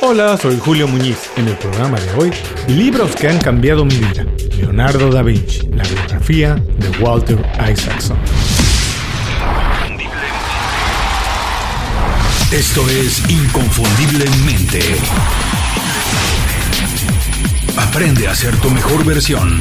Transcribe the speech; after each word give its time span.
Hola, 0.00 0.36
soy 0.36 0.56
Julio 0.60 0.86
Muñiz. 0.86 1.28
En 1.36 1.48
el 1.48 1.56
programa 1.56 1.98
de 1.98 2.14
hoy, 2.14 2.30
libros 2.68 3.16
que 3.16 3.28
han 3.28 3.38
cambiado 3.38 3.84
mi 3.84 3.96
vida. 3.96 4.24
Leonardo 4.56 5.10
da 5.10 5.22
Vinci, 5.22 5.66
la 5.72 5.82
biografía 5.82 6.54
de 6.54 6.88
Walter 7.02 7.44
Isaacson. 7.68 8.16
Esto 12.52 12.88
es 12.88 13.28
Inconfundiblemente. 13.28 14.80
Aprende 17.76 18.28
a 18.28 18.34
ser 18.36 18.56
tu 18.58 18.70
mejor 18.70 19.04
versión. 19.04 19.58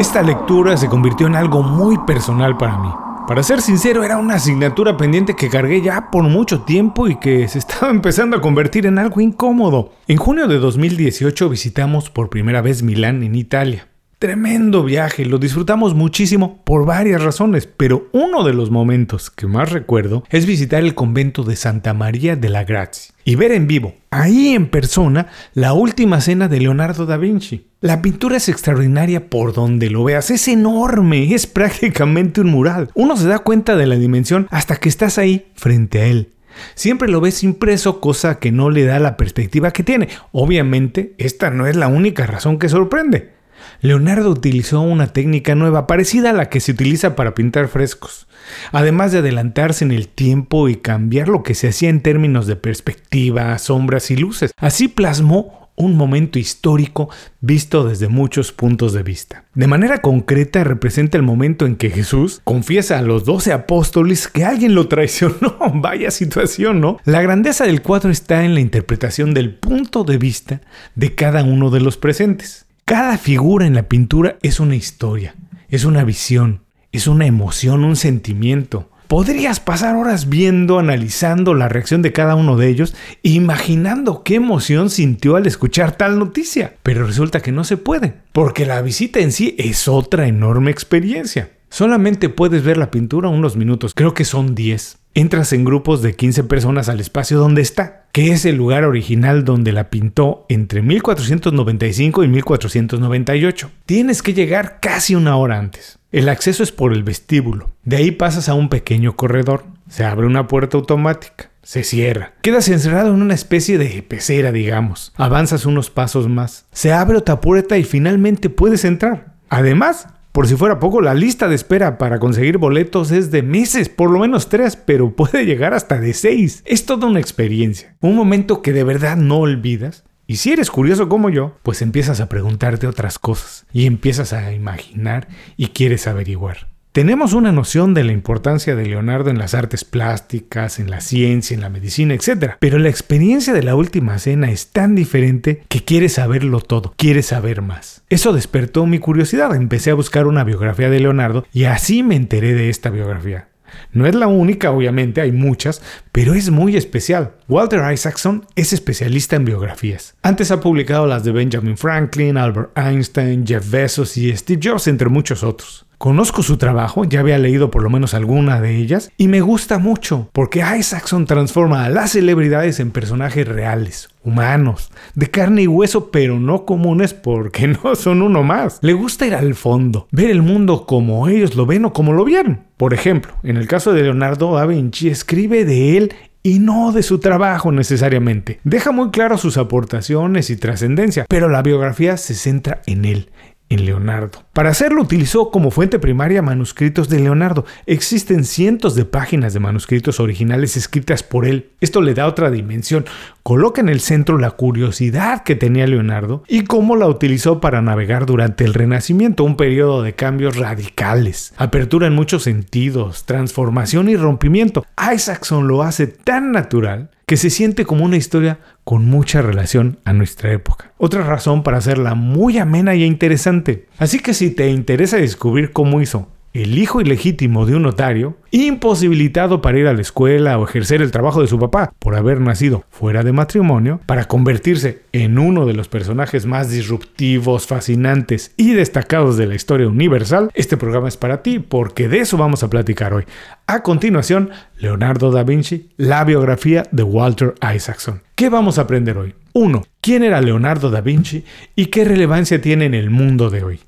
Esta 0.00 0.20
lectura 0.22 0.76
se 0.76 0.88
convirtió 0.88 1.28
en 1.28 1.36
algo 1.36 1.62
muy 1.62 1.96
personal 1.98 2.56
para 2.56 2.76
mí. 2.78 2.88
Para 3.26 3.44
ser 3.44 3.62
sincero, 3.62 4.04
era 4.04 4.18
una 4.18 4.34
asignatura 4.34 4.96
pendiente 4.96 5.36
que 5.36 5.48
cargué 5.48 5.80
ya 5.80 6.10
por 6.10 6.24
mucho 6.24 6.62
tiempo 6.62 7.08
y 7.08 7.16
que 7.16 7.46
se 7.48 7.58
estaba 7.58 7.90
empezando 7.90 8.36
a 8.36 8.40
convertir 8.40 8.84
en 8.84 8.98
algo 8.98 9.20
incómodo. 9.20 9.92
En 10.08 10.16
junio 10.16 10.48
de 10.48 10.58
2018 10.58 11.48
visitamos 11.48 12.10
por 12.10 12.28
primera 12.28 12.60
vez 12.62 12.82
Milán 12.82 13.22
en 13.22 13.34
Italia. 13.34 13.88
Tremendo 14.18 14.84
viaje, 14.84 15.24
lo 15.24 15.38
disfrutamos 15.38 15.94
muchísimo 15.94 16.62
por 16.64 16.84
varias 16.86 17.22
razones, 17.22 17.66
pero 17.66 18.08
uno 18.12 18.44
de 18.44 18.54
los 18.54 18.70
momentos 18.70 19.30
que 19.30 19.46
más 19.46 19.72
recuerdo 19.72 20.22
es 20.30 20.46
visitar 20.46 20.82
el 20.82 20.94
convento 20.94 21.42
de 21.42 21.56
Santa 21.56 21.92
María 21.92 22.36
de 22.36 22.48
la 22.48 22.64
Grazia 22.64 23.14
y 23.24 23.34
ver 23.34 23.50
en 23.50 23.66
vivo, 23.66 23.94
ahí 24.10 24.54
en 24.54 24.68
persona, 24.68 25.28
la 25.54 25.72
última 25.72 26.20
cena 26.20 26.46
de 26.48 26.60
Leonardo 26.60 27.06
da 27.06 27.16
Vinci. 27.16 27.71
La 27.82 28.00
pintura 28.00 28.36
es 28.36 28.48
extraordinaria 28.48 29.28
por 29.28 29.54
donde 29.54 29.90
lo 29.90 30.04
veas, 30.04 30.30
es 30.30 30.46
enorme, 30.46 31.34
es 31.34 31.48
prácticamente 31.48 32.40
un 32.40 32.46
mural. 32.46 32.90
Uno 32.94 33.16
se 33.16 33.26
da 33.26 33.40
cuenta 33.40 33.74
de 33.74 33.86
la 33.86 33.96
dimensión 33.96 34.46
hasta 34.52 34.76
que 34.76 34.88
estás 34.88 35.18
ahí 35.18 35.48
frente 35.56 36.00
a 36.00 36.06
él. 36.06 36.28
Siempre 36.76 37.08
lo 37.08 37.20
ves 37.20 37.42
impreso, 37.42 38.00
cosa 38.00 38.38
que 38.38 38.52
no 38.52 38.70
le 38.70 38.84
da 38.84 39.00
la 39.00 39.16
perspectiva 39.16 39.72
que 39.72 39.82
tiene. 39.82 40.08
Obviamente, 40.30 41.14
esta 41.18 41.50
no 41.50 41.66
es 41.66 41.74
la 41.74 41.88
única 41.88 42.24
razón 42.24 42.60
que 42.60 42.68
sorprende. 42.68 43.32
Leonardo 43.80 44.30
utilizó 44.30 44.80
una 44.80 45.08
técnica 45.08 45.56
nueva 45.56 45.88
parecida 45.88 46.30
a 46.30 46.34
la 46.34 46.48
que 46.50 46.60
se 46.60 46.70
utiliza 46.70 47.16
para 47.16 47.34
pintar 47.34 47.66
frescos, 47.66 48.28
además 48.70 49.10
de 49.10 49.18
adelantarse 49.18 49.84
en 49.84 49.90
el 49.90 50.06
tiempo 50.06 50.68
y 50.68 50.76
cambiar 50.76 51.26
lo 51.26 51.42
que 51.42 51.56
se 51.56 51.68
hacía 51.68 51.88
en 51.88 52.00
términos 52.00 52.46
de 52.46 52.54
perspectiva, 52.54 53.58
sombras 53.58 54.12
y 54.12 54.16
luces. 54.16 54.52
Así 54.56 54.86
plasmó 54.86 55.61
un 55.82 55.96
momento 55.96 56.38
histórico 56.38 57.10
visto 57.40 57.86
desde 57.86 58.08
muchos 58.08 58.52
puntos 58.52 58.92
de 58.92 59.02
vista. 59.02 59.44
De 59.54 59.66
manera 59.66 59.98
concreta 59.98 60.64
representa 60.64 61.16
el 61.16 61.22
momento 61.22 61.66
en 61.66 61.76
que 61.76 61.90
Jesús 61.90 62.40
confiesa 62.44 62.98
a 62.98 63.02
los 63.02 63.24
doce 63.24 63.52
apóstoles 63.52 64.28
que 64.28 64.44
alguien 64.44 64.74
lo 64.74 64.88
traicionó. 64.88 65.56
Vaya 65.74 66.10
situación, 66.10 66.80
¿no? 66.80 66.98
La 67.04 67.22
grandeza 67.22 67.64
del 67.64 67.82
cuadro 67.82 68.10
está 68.10 68.44
en 68.44 68.54
la 68.54 68.60
interpretación 68.60 69.34
del 69.34 69.54
punto 69.54 70.04
de 70.04 70.18
vista 70.18 70.60
de 70.94 71.14
cada 71.14 71.42
uno 71.42 71.70
de 71.70 71.80
los 71.80 71.96
presentes. 71.96 72.66
Cada 72.84 73.18
figura 73.18 73.66
en 73.66 73.74
la 73.74 73.88
pintura 73.88 74.36
es 74.42 74.60
una 74.60 74.76
historia, 74.76 75.34
es 75.68 75.84
una 75.84 76.04
visión, 76.04 76.62
es 76.92 77.06
una 77.06 77.26
emoción, 77.26 77.84
un 77.84 77.96
sentimiento. 77.96 78.90
Podrías 79.12 79.60
pasar 79.60 79.94
horas 79.94 80.30
viendo, 80.30 80.78
analizando 80.78 81.52
la 81.52 81.68
reacción 81.68 82.00
de 82.00 82.14
cada 82.14 82.34
uno 82.34 82.56
de 82.56 82.68
ellos, 82.68 82.94
imaginando 83.22 84.22
qué 84.22 84.36
emoción 84.36 84.88
sintió 84.88 85.36
al 85.36 85.46
escuchar 85.46 85.98
tal 85.98 86.18
noticia. 86.18 86.76
Pero 86.82 87.06
resulta 87.06 87.40
que 87.40 87.52
no 87.52 87.62
se 87.64 87.76
puede, 87.76 88.14
porque 88.32 88.64
la 88.64 88.80
visita 88.80 89.20
en 89.20 89.30
sí 89.30 89.54
es 89.58 89.86
otra 89.86 90.26
enorme 90.28 90.70
experiencia. 90.70 91.50
Solamente 91.68 92.30
puedes 92.30 92.62
ver 92.62 92.78
la 92.78 92.90
pintura 92.90 93.28
unos 93.28 93.54
minutos, 93.54 93.92
creo 93.92 94.14
que 94.14 94.24
son 94.24 94.54
10. 94.54 94.96
Entras 95.12 95.52
en 95.52 95.66
grupos 95.66 96.00
de 96.00 96.16
15 96.16 96.44
personas 96.44 96.88
al 96.88 96.98
espacio 96.98 97.38
donde 97.38 97.60
está, 97.60 98.06
que 98.12 98.32
es 98.32 98.46
el 98.46 98.56
lugar 98.56 98.84
original 98.84 99.44
donde 99.44 99.72
la 99.72 99.90
pintó 99.90 100.46
entre 100.48 100.80
1495 100.80 102.24
y 102.24 102.28
1498. 102.28 103.70
Tienes 103.84 104.22
que 104.22 104.32
llegar 104.32 104.78
casi 104.80 105.14
una 105.14 105.36
hora 105.36 105.58
antes. 105.58 105.98
El 106.12 106.28
acceso 106.28 106.62
es 106.62 106.72
por 106.72 106.92
el 106.92 107.04
vestíbulo. 107.04 107.70
De 107.84 107.96
ahí 107.96 108.10
pasas 108.10 108.50
a 108.50 108.54
un 108.54 108.68
pequeño 108.68 109.16
corredor. 109.16 109.64
Se 109.88 110.04
abre 110.04 110.26
una 110.26 110.46
puerta 110.46 110.76
automática. 110.76 111.50
Se 111.62 111.84
cierra. 111.84 112.34
Quedas 112.42 112.68
encerrado 112.68 113.14
en 113.14 113.22
una 113.22 113.32
especie 113.32 113.78
de 113.78 114.02
pecera, 114.02 114.52
digamos. 114.52 115.14
Avanzas 115.16 115.64
unos 115.64 115.88
pasos 115.88 116.28
más. 116.28 116.66
Se 116.70 116.92
abre 116.92 117.16
otra 117.16 117.40
puerta 117.40 117.78
y 117.78 117.84
finalmente 117.84 118.50
puedes 118.50 118.84
entrar. 118.84 119.36
Además, 119.48 120.06
por 120.32 120.46
si 120.46 120.54
fuera 120.54 120.78
poco, 120.78 121.00
la 121.00 121.14
lista 121.14 121.48
de 121.48 121.54
espera 121.54 121.96
para 121.96 122.18
conseguir 122.18 122.58
boletos 122.58 123.10
es 123.10 123.30
de 123.30 123.42
meses, 123.42 123.88
por 123.88 124.10
lo 124.10 124.18
menos 124.18 124.50
tres, 124.50 124.76
pero 124.76 125.16
puede 125.16 125.46
llegar 125.46 125.72
hasta 125.72 125.98
de 125.98 126.12
seis. 126.12 126.62
Es 126.66 126.84
toda 126.84 127.06
una 127.06 127.20
experiencia, 127.20 127.96
un 128.00 128.16
momento 128.16 128.60
que 128.60 128.74
de 128.74 128.84
verdad 128.84 129.16
no 129.16 129.38
olvidas. 129.38 130.04
Y 130.32 130.36
si 130.36 130.50
eres 130.50 130.70
curioso 130.70 131.10
como 131.10 131.28
yo, 131.28 131.58
pues 131.62 131.82
empiezas 131.82 132.22
a 132.22 132.30
preguntarte 132.30 132.86
otras 132.86 133.18
cosas 133.18 133.66
y 133.70 133.84
empiezas 133.84 134.32
a 134.32 134.54
imaginar 134.54 135.28
y 135.58 135.66
quieres 135.66 136.06
averiguar. 136.06 136.68
Tenemos 136.92 137.34
una 137.34 137.52
noción 137.52 137.92
de 137.92 138.02
la 138.02 138.12
importancia 138.12 138.74
de 138.74 138.86
Leonardo 138.86 139.28
en 139.28 139.36
las 139.36 139.52
artes 139.52 139.84
plásticas, 139.84 140.80
en 140.80 140.88
la 140.88 141.02
ciencia, 141.02 141.54
en 141.54 141.60
la 141.60 141.68
medicina, 141.68 142.14
etc. 142.14 142.54
Pero 142.60 142.78
la 142.78 142.88
experiencia 142.88 143.52
de 143.52 143.62
la 143.62 143.74
última 143.74 144.18
cena 144.18 144.50
es 144.50 144.68
tan 144.68 144.94
diferente 144.94 145.64
que 145.68 145.84
quieres 145.84 146.14
saberlo 146.14 146.60
todo, 146.60 146.94
quieres 146.96 147.26
saber 147.26 147.60
más. 147.60 148.02
Eso 148.08 148.32
despertó 148.32 148.86
mi 148.86 149.00
curiosidad, 149.00 149.54
empecé 149.54 149.90
a 149.90 149.94
buscar 149.94 150.26
una 150.26 150.44
biografía 150.44 150.88
de 150.88 151.00
Leonardo 151.00 151.44
y 151.52 151.64
así 151.64 152.02
me 152.02 152.16
enteré 152.16 152.54
de 152.54 152.70
esta 152.70 152.88
biografía. 152.88 153.48
No 153.92 154.06
es 154.06 154.14
la 154.14 154.26
única, 154.26 154.70
obviamente, 154.70 155.20
hay 155.20 155.32
muchas, 155.32 155.82
pero 156.12 156.34
es 156.34 156.50
muy 156.50 156.76
especial. 156.76 157.32
Walter 157.48 157.92
Isaacson 157.92 158.46
es 158.56 158.72
especialista 158.72 159.36
en 159.36 159.44
biografías. 159.44 160.14
Antes 160.22 160.50
ha 160.50 160.60
publicado 160.60 161.06
las 161.06 161.24
de 161.24 161.32
Benjamin 161.32 161.76
Franklin, 161.76 162.36
Albert 162.36 162.76
Einstein, 162.76 163.46
Jeff 163.46 163.70
Bezos 163.70 164.16
y 164.16 164.34
Steve 164.36 164.60
Jobs, 164.62 164.86
entre 164.86 165.08
muchos 165.08 165.42
otros. 165.42 165.86
Conozco 166.02 166.42
su 166.42 166.56
trabajo, 166.56 167.04
ya 167.04 167.20
había 167.20 167.38
leído 167.38 167.70
por 167.70 167.84
lo 167.84 167.88
menos 167.88 168.12
alguna 168.12 168.60
de 168.60 168.76
ellas, 168.76 169.12
y 169.16 169.28
me 169.28 169.40
gusta 169.40 169.78
mucho, 169.78 170.28
porque 170.32 170.64
Isaacson 170.76 171.26
transforma 171.26 171.84
a 171.84 171.90
las 171.90 172.10
celebridades 172.10 172.80
en 172.80 172.90
personajes 172.90 173.46
reales, 173.46 174.08
humanos, 174.24 174.90
de 175.14 175.30
carne 175.30 175.62
y 175.62 175.66
hueso, 175.66 176.10
pero 176.10 176.38
no 176.38 176.64
comunes 176.64 177.14
porque 177.14 177.66
no 177.84 177.94
son 177.94 178.22
uno 178.22 178.42
más. 178.42 178.78
Le 178.82 178.92
gusta 178.92 179.26
ir 179.26 179.34
al 179.34 179.54
fondo, 179.54 180.08
ver 180.10 180.30
el 180.30 180.42
mundo 180.42 180.86
como 180.86 181.28
ellos 181.28 181.54
lo 181.54 181.66
ven 181.66 181.84
o 181.84 181.92
como 181.92 182.12
lo 182.12 182.24
vieron. 182.24 182.60
Por 182.76 182.94
ejemplo, 182.94 183.34
en 183.42 183.56
el 183.56 183.68
caso 183.68 183.92
de 183.92 184.02
Leonardo 184.02 184.54
da 184.54 184.66
Vinci, 184.66 185.08
escribe 185.08 185.64
de 185.64 185.96
él 185.96 186.14
y 186.42 186.58
no 186.58 186.92
de 186.92 187.02
su 187.02 187.20
trabajo 187.20 187.70
necesariamente. 187.70 188.58
Deja 188.64 188.90
muy 188.90 189.10
claro 189.10 189.38
sus 189.38 189.56
aportaciones 189.56 190.50
y 190.50 190.56
trascendencia, 190.56 191.24
pero 191.28 191.48
la 191.48 191.62
biografía 191.62 192.16
se 192.16 192.34
centra 192.34 192.82
en 192.86 193.04
él, 193.04 193.30
en 193.72 193.86
Leonardo. 193.86 194.44
Para 194.52 194.70
hacerlo 194.70 195.02
utilizó 195.02 195.50
como 195.50 195.70
fuente 195.70 195.98
primaria 195.98 196.42
manuscritos 196.42 197.08
de 197.08 197.20
Leonardo. 197.20 197.64
Existen 197.86 198.44
cientos 198.44 198.94
de 198.94 199.04
páginas 199.04 199.54
de 199.54 199.60
manuscritos 199.60 200.20
originales 200.20 200.76
escritas 200.76 201.22
por 201.22 201.46
él. 201.46 201.70
Esto 201.80 202.02
le 202.02 202.14
da 202.14 202.26
otra 202.26 202.50
dimensión. 202.50 203.06
Coloca 203.42 203.80
en 203.80 203.88
el 203.88 204.00
centro 204.00 204.38
la 204.38 204.52
curiosidad 204.52 205.42
que 205.42 205.56
tenía 205.56 205.86
Leonardo 205.86 206.44
y 206.48 206.64
cómo 206.64 206.96
la 206.96 207.08
utilizó 207.08 207.60
para 207.60 207.82
navegar 207.82 208.26
durante 208.26 208.64
el 208.64 208.74
Renacimiento, 208.74 209.44
un 209.44 209.56
periodo 209.56 210.02
de 210.02 210.14
cambios 210.14 210.56
radicales, 210.56 211.52
apertura 211.56 212.06
en 212.06 212.14
muchos 212.14 212.44
sentidos, 212.44 213.24
transformación 213.24 214.08
y 214.08 214.16
rompimiento. 214.16 214.84
Isaacson 215.12 215.66
lo 215.66 215.82
hace 215.82 216.06
tan 216.06 216.52
natural 216.52 217.10
que 217.32 217.38
se 217.38 217.48
siente 217.48 217.86
como 217.86 218.04
una 218.04 218.18
historia 218.18 218.58
con 218.84 219.06
mucha 219.06 219.40
relación 219.40 219.98
a 220.04 220.12
nuestra 220.12 220.52
época. 220.52 220.92
Otra 220.98 221.22
razón 221.22 221.62
para 221.62 221.78
hacerla 221.78 222.14
muy 222.14 222.58
amena 222.58 222.94
y 222.94 223.04
interesante. 223.04 223.86
Así 223.96 224.18
que 224.18 224.34
si 224.34 224.50
te 224.50 224.68
interesa 224.68 225.16
descubrir 225.16 225.72
cómo 225.72 226.02
hizo 226.02 226.28
el 226.52 226.78
hijo 226.78 227.00
ilegítimo 227.00 227.66
de 227.66 227.76
un 227.76 227.82
notario, 227.82 228.36
imposibilitado 228.50 229.62
para 229.62 229.78
ir 229.78 229.86
a 229.86 229.94
la 229.94 230.02
escuela 230.02 230.58
o 230.58 230.64
ejercer 230.64 231.00
el 231.00 231.10
trabajo 231.10 231.40
de 231.40 231.46
su 231.46 231.58
papá 231.58 231.94
por 231.98 232.14
haber 232.14 232.40
nacido 232.40 232.84
fuera 232.90 233.22
de 233.22 233.32
matrimonio, 233.32 234.00
para 234.06 234.26
convertirse 234.26 235.02
en 235.12 235.38
uno 235.38 235.66
de 235.66 235.72
los 235.72 235.88
personajes 235.88 236.44
más 236.44 236.70
disruptivos, 236.70 237.66
fascinantes 237.66 238.52
y 238.56 238.74
destacados 238.74 239.36
de 239.36 239.46
la 239.46 239.54
historia 239.54 239.88
universal, 239.88 240.50
este 240.54 240.76
programa 240.76 241.08
es 241.08 241.16
para 241.16 241.42
ti 241.42 241.58
porque 241.58 242.08
de 242.08 242.18
eso 242.20 242.36
vamos 242.36 242.62
a 242.62 242.70
platicar 242.70 243.14
hoy. 243.14 243.24
A 243.66 243.82
continuación, 243.82 244.50
Leonardo 244.78 245.30
da 245.30 245.44
Vinci, 245.44 245.88
la 245.96 246.24
biografía 246.24 246.84
de 246.90 247.02
Walter 247.02 247.54
Isaacson. 247.74 248.22
¿Qué 248.34 248.48
vamos 248.48 248.78
a 248.78 248.82
aprender 248.82 249.16
hoy? 249.16 249.34
1. 249.54 249.82
¿Quién 250.00 250.24
era 250.24 250.40
Leonardo 250.40 250.90
da 250.90 251.00
Vinci 251.00 251.44
y 251.76 251.86
qué 251.86 252.04
relevancia 252.04 252.60
tiene 252.60 252.86
en 252.86 252.94
el 252.94 253.10
mundo 253.10 253.50
de 253.50 253.62
hoy? 253.62 253.80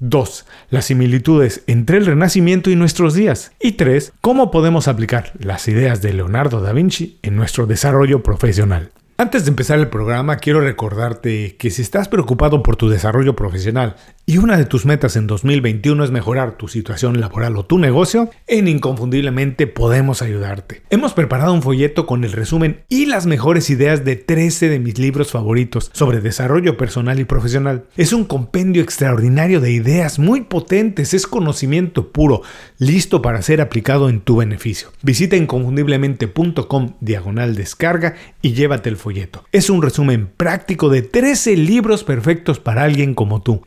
2. 0.00 0.46
Las 0.70 0.86
similitudes 0.86 1.62
entre 1.66 1.98
el 1.98 2.06
Renacimiento 2.06 2.70
y 2.70 2.76
nuestros 2.76 3.14
días. 3.14 3.52
Y 3.60 3.72
3. 3.72 4.12
Cómo 4.20 4.50
podemos 4.50 4.88
aplicar 4.88 5.32
las 5.38 5.68
ideas 5.68 6.02
de 6.02 6.14
Leonardo 6.14 6.60
da 6.60 6.72
Vinci 6.72 7.18
en 7.22 7.36
nuestro 7.36 7.66
desarrollo 7.66 8.22
profesional. 8.22 8.90
Antes 9.20 9.44
de 9.44 9.50
empezar 9.50 9.78
el 9.78 9.88
programa, 9.88 10.38
quiero 10.38 10.62
recordarte 10.62 11.56
que 11.56 11.70
si 11.70 11.82
estás 11.82 12.08
preocupado 12.08 12.62
por 12.62 12.76
tu 12.76 12.88
desarrollo 12.88 13.36
profesional 13.36 13.96
y 14.30 14.38
una 14.38 14.56
de 14.56 14.64
tus 14.64 14.86
metas 14.86 15.16
en 15.16 15.26
2021 15.26 16.04
es 16.04 16.12
mejorar 16.12 16.56
tu 16.56 16.68
situación 16.68 17.18
laboral 17.18 17.56
o 17.56 17.64
tu 17.64 17.78
negocio, 17.78 18.30
en 18.46 18.68
Inconfundiblemente 18.68 19.66
podemos 19.66 20.22
ayudarte. 20.22 20.82
Hemos 20.88 21.14
preparado 21.14 21.52
un 21.52 21.62
folleto 21.62 22.06
con 22.06 22.22
el 22.22 22.30
resumen 22.30 22.84
y 22.88 23.06
las 23.06 23.26
mejores 23.26 23.70
ideas 23.70 24.04
de 24.04 24.14
13 24.14 24.68
de 24.68 24.78
mis 24.78 24.98
libros 24.98 25.32
favoritos 25.32 25.90
sobre 25.92 26.20
desarrollo 26.20 26.76
personal 26.76 27.18
y 27.18 27.24
profesional. 27.24 27.86
Es 27.96 28.12
un 28.12 28.24
compendio 28.24 28.84
extraordinario 28.84 29.60
de 29.60 29.72
ideas 29.72 30.20
muy 30.20 30.42
potentes, 30.42 31.12
es 31.12 31.26
conocimiento 31.26 32.12
puro, 32.12 32.42
listo 32.78 33.22
para 33.22 33.42
ser 33.42 33.60
aplicado 33.60 34.08
en 34.08 34.20
tu 34.20 34.36
beneficio. 34.36 34.92
Visita 35.02 35.34
inconfundiblemente.com 35.34 36.92
diagonal 37.00 37.56
descarga 37.56 38.14
y 38.42 38.52
llévate 38.52 38.90
el 38.90 38.96
folleto. 38.96 39.44
Es 39.50 39.70
un 39.70 39.82
resumen 39.82 40.30
práctico 40.36 40.88
de 40.88 41.02
13 41.02 41.56
libros 41.56 42.04
perfectos 42.04 42.60
para 42.60 42.84
alguien 42.84 43.14
como 43.14 43.42
tú. 43.42 43.62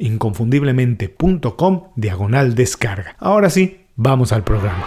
Diagonal 1.95 2.55
descarga. 2.55 3.15
Ahora 3.19 3.50
sí, 3.50 3.81
vamos 3.95 4.31
al 4.31 4.44
programa. 4.44 4.85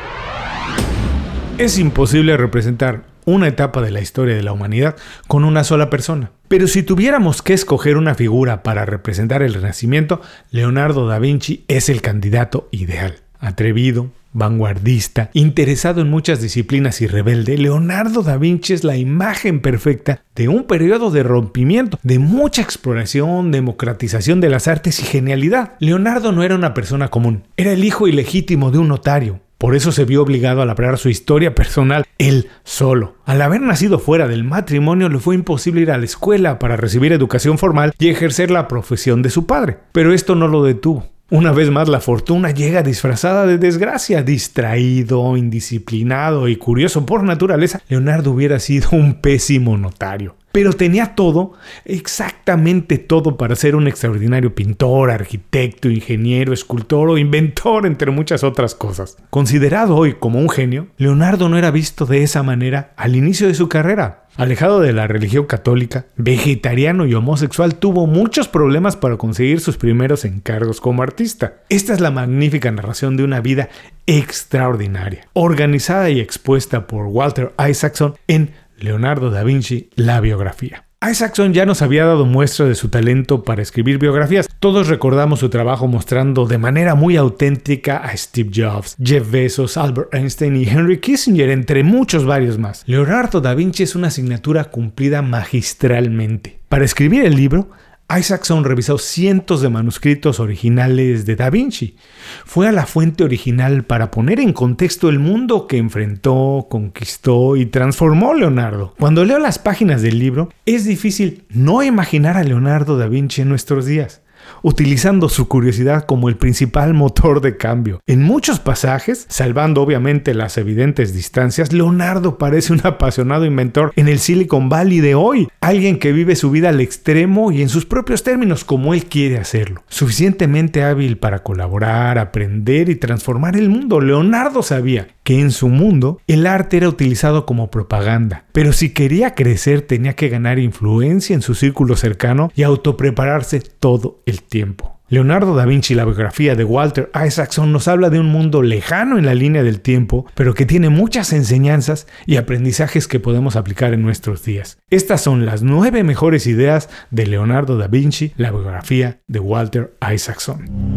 Es 1.59 1.79
imposible 1.79 2.37
representar 2.37 3.05
una 3.25 3.49
etapa 3.49 3.83
de 3.83 3.91
la 3.91 4.01
historia 4.01 4.37
de 4.37 4.43
la 4.43 4.53
humanidad 4.53 4.97
con 5.27 5.45
una 5.45 5.65
sola 5.65 5.91
persona. 5.91 6.31
Pero 6.49 6.69
si 6.69 6.83
tuviéramos 6.83 7.43
que 7.43 7.55
escoger 7.55 7.97
una 7.97 8.15
figura 8.15 8.63
para 8.63 8.85
representar 8.85 9.43
el 9.43 9.55
Renacimiento, 9.55 10.21
Leonardo 10.51 11.09
da 11.09 11.19
Vinci 11.19 11.65
es 11.69 11.89
el 11.89 12.03
candidato 12.03 12.69
ideal. 12.71 13.17
Atrevido, 13.41 14.11
vanguardista, 14.37 15.31
interesado 15.33 16.03
en 16.03 16.11
muchas 16.11 16.41
disciplinas 16.41 17.01
y 17.01 17.07
rebelde, 17.07 17.57
Leonardo 17.57 18.23
da 18.23 18.37
Vinci 18.37 18.75
es 18.75 18.85
la 18.85 18.97
imagen 18.97 19.61
perfecta 19.61 20.23
de 20.35 20.49
un 20.49 20.65
periodo 20.65 21.11
de 21.11 21.23
rompimiento, 21.23 21.99
de 22.03 22.19
mucha 22.19 22.63
exploración, 22.63 23.51
democratización 23.51 24.41
de 24.41 24.51
las 24.51 24.69
artes 24.69 25.01
y 25.01 25.05
genialidad. 25.05 25.73
Leonardo 25.81 26.33
no 26.33 26.43
era 26.43 26.55
una 26.55 26.75
persona 26.75 27.09
común, 27.09 27.45
era 27.57 27.73
el 27.73 27.85
hijo 27.85 28.09
ilegítimo 28.09 28.71
de 28.71 28.79
un 28.79 28.89
notario. 28.89 29.41
Por 29.59 29.75
eso 29.75 29.91
se 29.91 30.05
vio 30.05 30.21
obligado 30.21 30.61
a 30.61 30.67
labrar 30.67 30.99
su 30.99 31.09
historia 31.09 31.55
personal 31.55 32.05
él 32.19 32.49
solo. 32.63 33.15
Al 33.25 33.41
haber 33.41 33.63
nacido 33.63 33.99
fuera 33.99 34.29
del 34.29 34.45
matrimonio 34.45 35.09
le 35.09 35.19
fue 35.19 35.35
imposible 35.35 35.81
ir 35.81 35.91
a 35.91 35.97
la 35.97 36.05
escuela 36.05 36.59
para 36.59 36.77
recibir 36.77 37.13
educación 37.13 37.57
formal 37.57 37.95
y 37.99 38.09
ejercer 38.09 38.51
la 38.51 38.69
profesión 38.69 39.23
de 39.23 39.31
su 39.31 39.47
padre. 39.47 39.79
Pero 39.93 40.13
esto 40.13 40.35
no 40.35 40.47
lo 40.47 40.63
detuvo. 40.63 41.07
Una 41.29 41.51
vez 41.51 41.73
más 41.73 41.89
la 41.89 41.99
fortuna 41.99 42.53
llega 42.53 42.85
disfrazada 42.85 43.47
de 43.47 43.59
desgracia, 43.59 44.23
distraído, 44.23 45.37
indisciplinado 45.37 46.47
y 46.47 46.55
curioso 46.55 47.05
por 47.05 47.25
naturaleza, 47.25 47.83
Leonardo 47.89 48.31
hubiera 48.31 48.61
sido 48.61 48.91
un 48.93 49.15
pésimo 49.15 49.77
notario. 49.77 50.37
Pero 50.53 50.73
tenía 50.73 51.17
todo, 51.17 51.55
exactamente 51.85 52.99
todo 52.99 53.37
para 53.37 53.57
ser 53.57 53.75
un 53.75 53.89
extraordinario 53.89 54.55
pintor, 54.55 55.11
arquitecto, 55.11 55.91
ingeniero, 55.91 56.55
escultor 56.55 57.11
o 57.11 57.19
inventor, 57.19 57.87
entre 57.87 58.13
muchas 58.13 58.45
otras 58.45 58.77
cosas. 58.77 59.17
Considerado 59.29 59.97
hoy 59.97 60.15
como 60.15 60.39
un 60.39 60.49
genio, 60.49 60.87
Leonardo 60.97 61.49
no 61.49 61.59
era 61.59 61.73
visto 61.73 62.07
de 62.07 62.23
esa 62.23 62.45
manera 62.45 62.95
al 62.97 63.17
inicio 63.17 63.49
de 63.49 63.55
su 63.55 63.69
carrera. 63.69 64.26
Alejado 64.37 64.81
de 64.81 64.93
la 64.93 65.07
religión 65.07 65.47
católica, 65.47 66.05
vegetariano 66.17 67.07
y 67.07 67.15
homosexual, 67.15 67.77
tuvo 67.77 68.07
muchos 68.07 68.49
problemas 68.49 68.95
para 68.95 69.17
conseguir 69.17 69.61
sus 69.61 69.79
primeros 69.79 70.27
encargos 70.27 70.83
como 70.83 71.03
artista. 71.03 71.63
Esta 71.71 71.95
es 71.95 72.01
la 72.01 72.11
magnífica 72.11 72.71
narración 72.71 73.17
de 73.17 73.25
una 73.25 73.41
vida 73.41 73.71
extraordinaria, 74.05 75.27
organizada 75.33 76.11
y 76.11 76.21
expuesta 76.21 76.87
por 76.87 77.07
Walter 77.07 77.55
Isaacson 77.59 78.15
en 78.27 78.51
Leonardo 78.77 79.31
da 79.31 79.43
Vinci, 79.43 79.89
la 79.97 80.21
biografía. 80.21 80.86
Isaacson 81.11 81.53
ya 81.53 81.67
nos 81.67 81.83
había 81.83 82.05
dado 82.05 82.27
muestra 82.27 82.67
de 82.67 82.75
su 82.75 82.89
talento 82.89 83.45
para 83.45 83.63
escribir 83.63 83.99
biografías. 83.99 84.49
Todos 84.59 84.89
recordamos 84.89 85.41
su 85.41 85.51
trabajo 85.51 85.87
mostrando 85.87 86.47
de 86.47 86.59
manera 86.59 86.95
muy 86.95 87.17
auténtica 87.17 87.99
a 87.99 88.17
Steve 88.17 88.51
Jobs, 88.53 88.97
Jeff 89.01 89.31
Bezos, 89.31 89.77
Albert 89.77 90.13
Einstein 90.15 90.57
y 90.57 90.69
Henry 90.69 90.99
Kissinger, 90.99 91.51
entre 91.51 91.85
muchos 91.85 92.25
varios 92.25 92.59
más. 92.59 92.83
Leonardo 92.87 93.41
da 93.41 93.55
Vinci 93.55 93.85
es 93.85 93.95
una 93.95 94.09
asignatura 94.09 94.65
cumplida 94.65 95.23
magistralmente. 95.23 96.59
Para 96.69 96.85
escribir 96.85 97.25
el 97.25 97.37
libro, 97.37 97.69
Isaacson 98.09 98.63
revisó 98.63 98.99
cientos 98.99 99.63
de 99.63 99.69
manuscritos 99.69 100.39
originales 100.39 101.27
de 101.27 101.35
Da 101.35 101.51
Vinci. 101.51 101.97
Fue 102.45 102.69
a 102.69 102.73
la 102.73 102.87
fuente 102.87 103.25
original 103.25 103.85
para 103.85 104.11
poner 104.11 104.39
en 104.39 104.53
contexto 104.53 105.09
el 105.09 105.19
mundo 105.19 105.67
que 105.67 105.79
enfrentó, 105.79 106.67
conquistó 106.71 107.57
y 107.57 107.67
transformó 107.67 108.35
Leonardo. 108.35 108.95
Cuando 108.99 109.25
leo 109.25 109.39
las 109.39 109.59
páginas 109.59 110.03
del 110.03 110.19
libro, 110.19 110.51
es 110.67 110.85
difícil 110.85 111.45
no 111.49 111.83
imaginar 111.83 112.37
a 112.37 112.45
Leonardo 112.45 112.97
da 112.97 113.09
Vinci 113.09 113.43
en 113.43 113.49
nuestros 113.49 113.87
días 113.87 114.23
utilizando 114.63 115.29
su 115.29 115.49
curiosidad 115.49 116.05
como 116.05 116.29
el 116.29 116.37
principal 116.37 116.95
motor 116.95 117.41
de 117.41 117.57
cambio. 117.57 118.01
En 118.07 118.23
muchos 118.23 118.61
pasajes, 118.61 119.27
salvando 119.29 119.83
obviamente 119.83 120.35
las 120.35 120.59
evidentes 120.59 121.13
distancias, 121.13 121.73
Leonardo 121.73 122.39
parece 122.39 122.73
un 122.73 122.81
apasionado 122.85 123.45
inventor 123.45 123.93
en 123.97 124.09
el 124.09 124.19
Silicon 124.19 124.69
Valley 124.69 125.01
de 125.01 125.15
hoy, 125.15 125.49
alguien 125.61 125.99
que 125.99 126.13
vive 126.13 126.37
su 126.37 126.51
vida 126.51 126.69
al 126.69 126.81
extremo 126.81 127.53
y 127.53 127.63
en 127.63 127.69
sus 127.69 127.87
propios 127.87 128.23
términos 128.23 128.65
como 128.65 128.95
él 128.95 129.05
quiere 129.07 129.39
hacerlo. 129.39 129.83
Suficientemente 129.89 130.83
hábil 130.83 131.19
para 131.19 131.43
colaborar, 131.43 132.19
aprender 132.19 132.89
y 132.89 132.97
transformar 132.97 133.57
el 133.57 133.69
mundo, 133.69 134.01
Leonardo 134.01 134.63
sabía 134.63 135.09
que 135.27 135.41
en 135.41 135.51
su 135.51 135.69
mundo 135.69 136.21
el 136.29 136.47
arte 136.47 136.77
era 136.77 136.89
utilizado 136.89 137.47
como 137.47 137.69
propaganda, 137.69 138.45
pero 138.53 138.73
si 138.73 138.91
quería 138.91 139.35
crecer 139.35 139.83
tenía 139.83 140.13
que 140.13 140.29
ganar 140.29 140.61
influencia 140.61 141.35
en 141.35 141.43
su 141.43 141.57
círculo 141.57 141.97
cercano 141.97 142.53
y 142.55 142.63
autoprepararse 142.63 143.59
todo 143.59 144.23
el 144.25 144.43
tiempo. 144.43 145.01
Leonardo 145.09 145.57
da 145.57 145.67
Vinci, 145.67 145.95
la 145.95 146.05
biografía 146.05 146.55
de 146.55 146.63
Walter 146.63 147.11
Isaacson, 147.27 147.73
nos 147.73 147.89
habla 147.89 148.09
de 148.09 148.21
un 148.21 148.27
mundo 148.27 148.63
lejano 148.63 149.19
en 149.19 149.27
la 149.27 149.35
línea 149.35 149.65
del 149.65 149.81
tiempo, 149.81 150.27
pero 150.37 150.55
que 150.55 150.65
tiene 150.65 150.91
muchas 150.91 151.33
enseñanzas 151.33 152.07
y 152.25 152.37
aprendizajes 152.37 153.09
que 153.09 153.19
podemos 153.19 153.57
aplicar 153.57 153.95
en 153.95 154.03
nuestros 154.03 154.45
días. 154.45 154.79
Estas 154.91 155.23
son 155.23 155.45
las 155.45 155.63
nueve 155.63 156.05
mejores 156.05 156.47
ideas 156.47 156.89
de 157.11 157.27
Leonardo 157.27 157.77
da 157.79 157.89
Vinci, 157.89 158.33
la 158.37 158.53
biografía 158.53 159.21
de 159.27 159.41
Walter 159.41 159.97
Isaacson. 160.13 160.96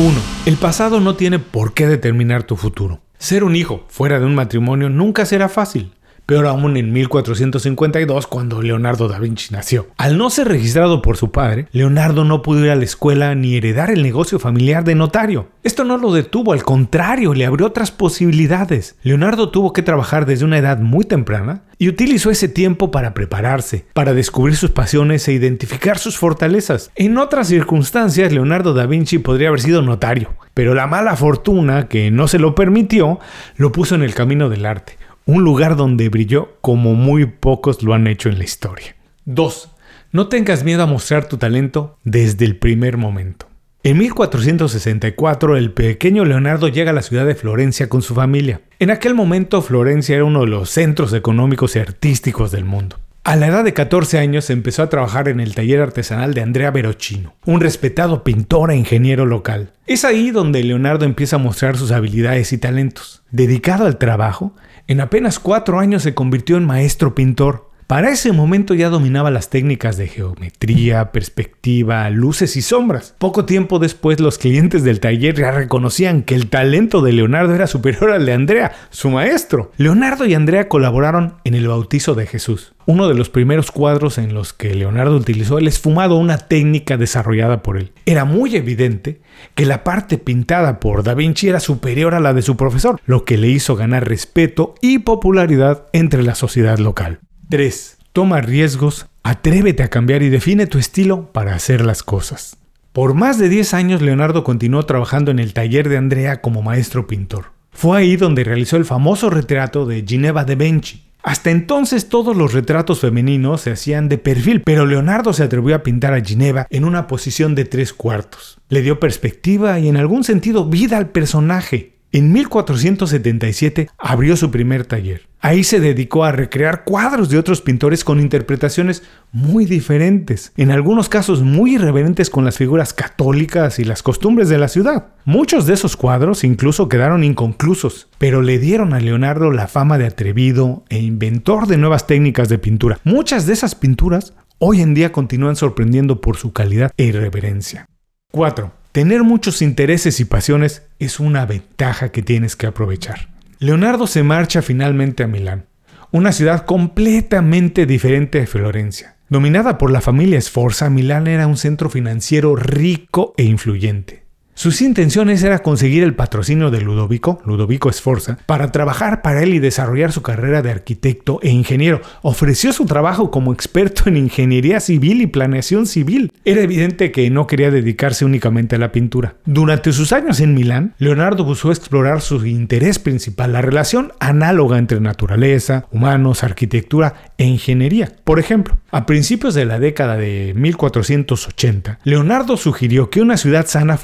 1. 0.00 0.18
El 0.46 0.56
pasado 0.56 0.98
no 1.00 1.14
tiene 1.14 1.38
por 1.38 1.74
qué 1.74 1.86
determinar 1.86 2.44
tu 2.44 2.56
futuro. 2.56 3.00
Ser 3.18 3.44
un 3.44 3.54
hijo 3.54 3.84
fuera 3.88 4.18
de 4.18 4.24
un 4.24 4.34
matrimonio 4.34 4.88
nunca 4.88 5.26
será 5.26 5.50
fácil 5.50 5.92
peor 6.30 6.46
aún 6.46 6.76
en 6.76 6.92
1452 6.92 8.28
cuando 8.28 8.62
Leonardo 8.62 9.08
da 9.08 9.18
Vinci 9.18 9.52
nació. 9.52 9.88
Al 9.96 10.16
no 10.16 10.30
ser 10.30 10.46
registrado 10.46 11.02
por 11.02 11.16
su 11.16 11.32
padre, 11.32 11.66
Leonardo 11.72 12.24
no 12.24 12.40
pudo 12.40 12.64
ir 12.64 12.70
a 12.70 12.76
la 12.76 12.84
escuela 12.84 13.34
ni 13.34 13.56
heredar 13.56 13.90
el 13.90 14.04
negocio 14.04 14.38
familiar 14.38 14.84
de 14.84 14.94
notario. 14.94 15.48
Esto 15.64 15.82
no 15.82 15.96
lo 15.96 16.12
detuvo, 16.12 16.52
al 16.52 16.62
contrario, 16.62 17.34
le 17.34 17.46
abrió 17.46 17.66
otras 17.66 17.90
posibilidades. 17.90 18.94
Leonardo 19.02 19.50
tuvo 19.50 19.72
que 19.72 19.82
trabajar 19.82 20.24
desde 20.24 20.44
una 20.44 20.58
edad 20.58 20.78
muy 20.78 21.04
temprana 21.04 21.64
y 21.78 21.88
utilizó 21.88 22.30
ese 22.30 22.46
tiempo 22.46 22.92
para 22.92 23.12
prepararse, 23.12 23.86
para 23.92 24.14
descubrir 24.14 24.54
sus 24.54 24.70
pasiones 24.70 25.26
e 25.26 25.32
identificar 25.32 25.98
sus 25.98 26.16
fortalezas. 26.16 26.92
En 26.94 27.18
otras 27.18 27.48
circunstancias, 27.48 28.32
Leonardo 28.32 28.72
da 28.72 28.86
Vinci 28.86 29.18
podría 29.18 29.48
haber 29.48 29.62
sido 29.62 29.82
notario, 29.82 30.36
pero 30.54 30.74
la 30.74 30.86
mala 30.86 31.16
fortuna, 31.16 31.88
que 31.88 32.12
no 32.12 32.28
se 32.28 32.38
lo 32.38 32.54
permitió, 32.54 33.18
lo 33.56 33.72
puso 33.72 33.96
en 33.96 34.04
el 34.04 34.14
camino 34.14 34.48
del 34.48 34.64
arte 34.64 34.99
un 35.30 35.44
lugar 35.44 35.76
donde 35.76 36.08
brilló 36.08 36.56
como 36.60 36.94
muy 36.94 37.26
pocos 37.26 37.82
lo 37.82 37.94
han 37.94 38.06
hecho 38.06 38.28
en 38.28 38.38
la 38.38 38.44
historia. 38.44 38.96
2. 39.26 39.70
No 40.12 40.28
tengas 40.28 40.64
miedo 40.64 40.82
a 40.82 40.86
mostrar 40.86 41.28
tu 41.28 41.36
talento 41.36 41.98
desde 42.02 42.44
el 42.44 42.56
primer 42.56 42.96
momento. 42.96 43.46
En 43.82 43.96
1464 43.98 45.56
el 45.56 45.72
pequeño 45.72 46.24
Leonardo 46.24 46.68
llega 46.68 46.90
a 46.90 46.94
la 46.94 47.02
ciudad 47.02 47.24
de 47.24 47.34
Florencia 47.34 47.88
con 47.88 48.02
su 48.02 48.14
familia. 48.14 48.60
En 48.78 48.90
aquel 48.90 49.14
momento 49.14 49.62
Florencia 49.62 50.16
era 50.16 50.24
uno 50.24 50.40
de 50.40 50.48
los 50.48 50.68
centros 50.68 51.12
económicos 51.14 51.76
y 51.76 51.78
artísticos 51.78 52.50
del 52.50 52.64
mundo. 52.64 52.96
A 53.22 53.36
la 53.36 53.46
edad 53.46 53.64
de 53.64 53.72
14 53.72 54.18
años 54.18 54.50
empezó 54.50 54.82
a 54.82 54.88
trabajar 54.88 55.28
en 55.28 55.40
el 55.40 55.54
taller 55.54 55.80
artesanal 55.80 56.34
de 56.34 56.40
Andrea 56.40 56.70
Verocchino, 56.70 57.34
un 57.44 57.60
respetado 57.60 58.24
pintor 58.24 58.70
e 58.70 58.76
ingeniero 58.76 59.26
local. 59.26 59.72
Es 59.86 60.04
ahí 60.04 60.30
donde 60.30 60.64
Leonardo 60.64 61.04
empieza 61.04 61.36
a 61.36 61.38
mostrar 61.38 61.76
sus 61.76 61.92
habilidades 61.92 62.52
y 62.52 62.58
talentos. 62.58 63.22
Dedicado 63.30 63.86
al 63.86 63.98
trabajo, 63.98 64.54
en 64.90 65.00
apenas 65.00 65.38
cuatro 65.38 65.78
años 65.78 66.02
se 66.02 66.14
convirtió 66.14 66.56
en 66.56 66.66
maestro 66.66 67.14
pintor. 67.14 67.69
Para 67.90 68.10
ese 68.10 68.30
momento 68.30 68.74
ya 68.74 68.88
dominaba 68.88 69.32
las 69.32 69.50
técnicas 69.50 69.96
de 69.96 70.06
geometría, 70.06 71.10
perspectiva, 71.10 72.08
luces 72.08 72.56
y 72.56 72.62
sombras. 72.62 73.16
Poco 73.18 73.46
tiempo 73.46 73.80
después 73.80 74.20
los 74.20 74.38
clientes 74.38 74.84
del 74.84 75.00
taller 75.00 75.34
ya 75.34 75.50
reconocían 75.50 76.22
que 76.22 76.36
el 76.36 76.48
talento 76.50 77.02
de 77.02 77.12
Leonardo 77.12 77.52
era 77.52 77.66
superior 77.66 78.12
al 78.12 78.26
de 78.26 78.32
Andrea, 78.32 78.70
su 78.90 79.10
maestro. 79.10 79.72
Leonardo 79.76 80.24
y 80.24 80.34
Andrea 80.34 80.68
colaboraron 80.68 81.34
en 81.42 81.56
el 81.56 81.66
bautizo 81.66 82.14
de 82.14 82.28
Jesús, 82.28 82.74
uno 82.86 83.08
de 83.08 83.14
los 83.14 83.28
primeros 83.28 83.72
cuadros 83.72 84.18
en 84.18 84.34
los 84.34 84.52
que 84.52 84.72
Leonardo 84.76 85.16
utilizó 85.16 85.58
el 85.58 85.66
esfumado, 85.66 86.14
una 86.14 86.38
técnica 86.38 86.96
desarrollada 86.96 87.60
por 87.64 87.76
él. 87.76 87.90
Era 88.06 88.24
muy 88.24 88.54
evidente 88.54 89.20
que 89.56 89.66
la 89.66 89.82
parte 89.82 90.16
pintada 90.16 90.78
por 90.78 91.02
Da 91.02 91.14
Vinci 91.14 91.48
era 91.48 91.58
superior 91.58 92.14
a 92.14 92.20
la 92.20 92.34
de 92.34 92.42
su 92.42 92.56
profesor, 92.56 93.00
lo 93.04 93.24
que 93.24 93.36
le 93.36 93.48
hizo 93.48 93.74
ganar 93.74 94.08
respeto 94.08 94.76
y 94.80 95.00
popularidad 95.00 95.88
entre 95.92 96.22
la 96.22 96.36
sociedad 96.36 96.78
local. 96.78 97.18
3. 97.50 97.98
Toma 98.12 98.40
riesgos, 98.40 99.06
atrévete 99.24 99.82
a 99.82 99.88
cambiar 99.88 100.22
y 100.22 100.28
define 100.28 100.68
tu 100.68 100.78
estilo 100.78 101.32
para 101.32 101.52
hacer 101.52 101.84
las 101.84 102.04
cosas. 102.04 102.56
Por 102.92 103.14
más 103.14 103.38
de 103.38 103.48
10 103.48 103.74
años 103.74 104.02
Leonardo 104.02 104.44
continuó 104.44 104.84
trabajando 104.84 105.32
en 105.32 105.40
el 105.40 105.52
taller 105.52 105.88
de 105.88 105.96
Andrea 105.96 106.40
como 106.42 106.62
maestro 106.62 107.08
pintor. 107.08 107.46
Fue 107.72 107.98
ahí 107.98 108.14
donde 108.14 108.44
realizó 108.44 108.76
el 108.76 108.84
famoso 108.84 109.30
retrato 109.30 109.84
de 109.84 110.04
Ginevra 110.06 110.44
de 110.44 110.54
Benci. 110.54 111.02
Hasta 111.24 111.50
entonces 111.50 112.08
todos 112.08 112.36
los 112.36 112.52
retratos 112.52 113.00
femeninos 113.00 113.62
se 113.62 113.72
hacían 113.72 114.08
de 114.08 114.18
perfil, 114.18 114.62
pero 114.64 114.86
Leonardo 114.86 115.32
se 115.32 115.42
atrevió 115.42 115.74
a 115.74 115.82
pintar 115.82 116.14
a 116.14 116.24
Ginevra 116.24 116.68
en 116.70 116.84
una 116.84 117.08
posición 117.08 117.56
de 117.56 117.64
tres 117.64 117.92
cuartos. 117.92 118.58
Le 118.68 118.80
dio 118.80 119.00
perspectiva 119.00 119.80
y 119.80 119.88
en 119.88 119.96
algún 119.96 120.22
sentido 120.22 120.66
vida 120.66 120.98
al 120.98 121.08
personaje. 121.08 121.89
En 122.12 122.32
1477 122.32 123.88
abrió 123.96 124.36
su 124.36 124.50
primer 124.50 124.84
taller. 124.84 125.28
Ahí 125.38 125.62
se 125.62 125.78
dedicó 125.78 126.24
a 126.24 126.32
recrear 126.32 126.82
cuadros 126.84 127.30
de 127.30 127.38
otros 127.38 127.62
pintores 127.62 128.02
con 128.02 128.18
interpretaciones 128.18 129.04
muy 129.30 129.64
diferentes, 129.64 130.52
en 130.56 130.72
algunos 130.72 131.08
casos 131.08 131.42
muy 131.42 131.76
irreverentes 131.76 132.28
con 132.28 132.44
las 132.44 132.58
figuras 132.58 132.92
católicas 132.92 133.78
y 133.78 133.84
las 133.84 134.02
costumbres 134.02 134.48
de 134.48 134.58
la 134.58 134.66
ciudad. 134.66 135.14
Muchos 135.24 135.66
de 135.66 135.74
esos 135.74 135.96
cuadros 135.96 136.42
incluso 136.42 136.88
quedaron 136.88 137.22
inconclusos, 137.22 138.08
pero 138.18 138.42
le 138.42 138.58
dieron 138.58 138.92
a 138.92 138.98
Leonardo 138.98 139.52
la 139.52 139.68
fama 139.68 139.96
de 139.96 140.06
atrevido 140.06 140.84
e 140.88 140.98
inventor 140.98 141.68
de 141.68 141.76
nuevas 141.76 142.08
técnicas 142.08 142.48
de 142.48 142.58
pintura. 142.58 142.98
Muchas 143.04 143.46
de 143.46 143.52
esas 143.52 143.76
pinturas 143.76 144.34
hoy 144.58 144.80
en 144.80 144.94
día 144.94 145.12
continúan 145.12 145.54
sorprendiendo 145.54 146.20
por 146.20 146.36
su 146.36 146.52
calidad 146.52 146.90
e 146.96 147.04
irreverencia. 147.04 147.86
4. 148.32 148.79
Tener 148.92 149.22
muchos 149.22 149.62
intereses 149.62 150.18
y 150.18 150.24
pasiones 150.24 150.82
es 150.98 151.20
una 151.20 151.46
ventaja 151.46 152.10
que 152.10 152.22
tienes 152.22 152.56
que 152.56 152.66
aprovechar. 152.66 153.28
Leonardo 153.60 154.08
se 154.08 154.24
marcha 154.24 154.62
finalmente 154.62 155.22
a 155.22 155.28
Milán, 155.28 155.66
una 156.10 156.32
ciudad 156.32 156.64
completamente 156.64 157.86
diferente 157.86 158.40
de 158.40 158.48
Florencia. 158.48 159.14
Dominada 159.28 159.78
por 159.78 159.92
la 159.92 160.00
familia 160.00 160.40
Sforza, 160.40 160.90
Milán 160.90 161.28
era 161.28 161.46
un 161.46 161.56
centro 161.56 161.88
financiero 161.88 162.56
rico 162.56 163.32
e 163.36 163.44
influyente. 163.44 164.24
Sus 164.54 164.82
intenciones 164.82 165.42
era 165.42 165.60
conseguir 165.60 166.02
el 166.02 166.14
patrocinio 166.14 166.70
de 166.70 166.82
Ludovico, 166.82 167.40
Ludovico 167.46 167.90
Sforza, 167.90 168.38
para 168.44 168.70
trabajar 168.72 169.22
para 169.22 169.42
él 169.42 169.54
y 169.54 169.58
desarrollar 169.58 170.12
su 170.12 170.20
carrera 170.20 170.60
de 170.60 170.70
arquitecto 170.70 171.40
e 171.42 171.48
ingeniero. 171.48 172.02
Ofreció 172.20 172.72
su 172.72 172.84
trabajo 172.84 173.30
como 173.30 173.54
experto 173.54 174.02
en 174.06 174.18
ingeniería 174.18 174.80
civil 174.80 175.22
y 175.22 175.26
planeación 175.26 175.86
civil. 175.86 176.32
Era 176.44 176.60
evidente 176.60 177.10
que 177.10 177.30
no 177.30 177.46
quería 177.46 177.70
dedicarse 177.70 178.26
únicamente 178.26 178.76
a 178.76 178.78
la 178.78 178.92
pintura. 178.92 179.36
Durante 179.46 179.92
sus 179.92 180.12
años 180.12 180.40
en 180.40 180.52
Milán, 180.52 180.94
Leonardo 180.98 181.44
buscó 181.44 181.70
explorar 181.70 182.20
su 182.20 182.44
interés 182.44 182.98
principal, 182.98 183.52
la 183.52 183.62
relación 183.62 184.12
análoga 184.20 184.76
entre 184.76 185.00
naturaleza, 185.00 185.86
humanos, 185.90 186.44
arquitectura 186.44 187.32
e 187.38 187.44
ingeniería. 187.44 188.12
Por 188.24 188.38
ejemplo, 188.38 188.76
a 188.90 189.06
principios 189.06 189.54
de 189.54 189.64
la 189.64 189.78
década 189.78 190.16
de 190.16 190.52
1480, 190.54 192.00
Leonardo 192.04 192.56
sugirió 192.56 193.08
que 193.08 193.22
una 193.22 193.36
ciudad 193.36 193.66
sana 193.66 193.96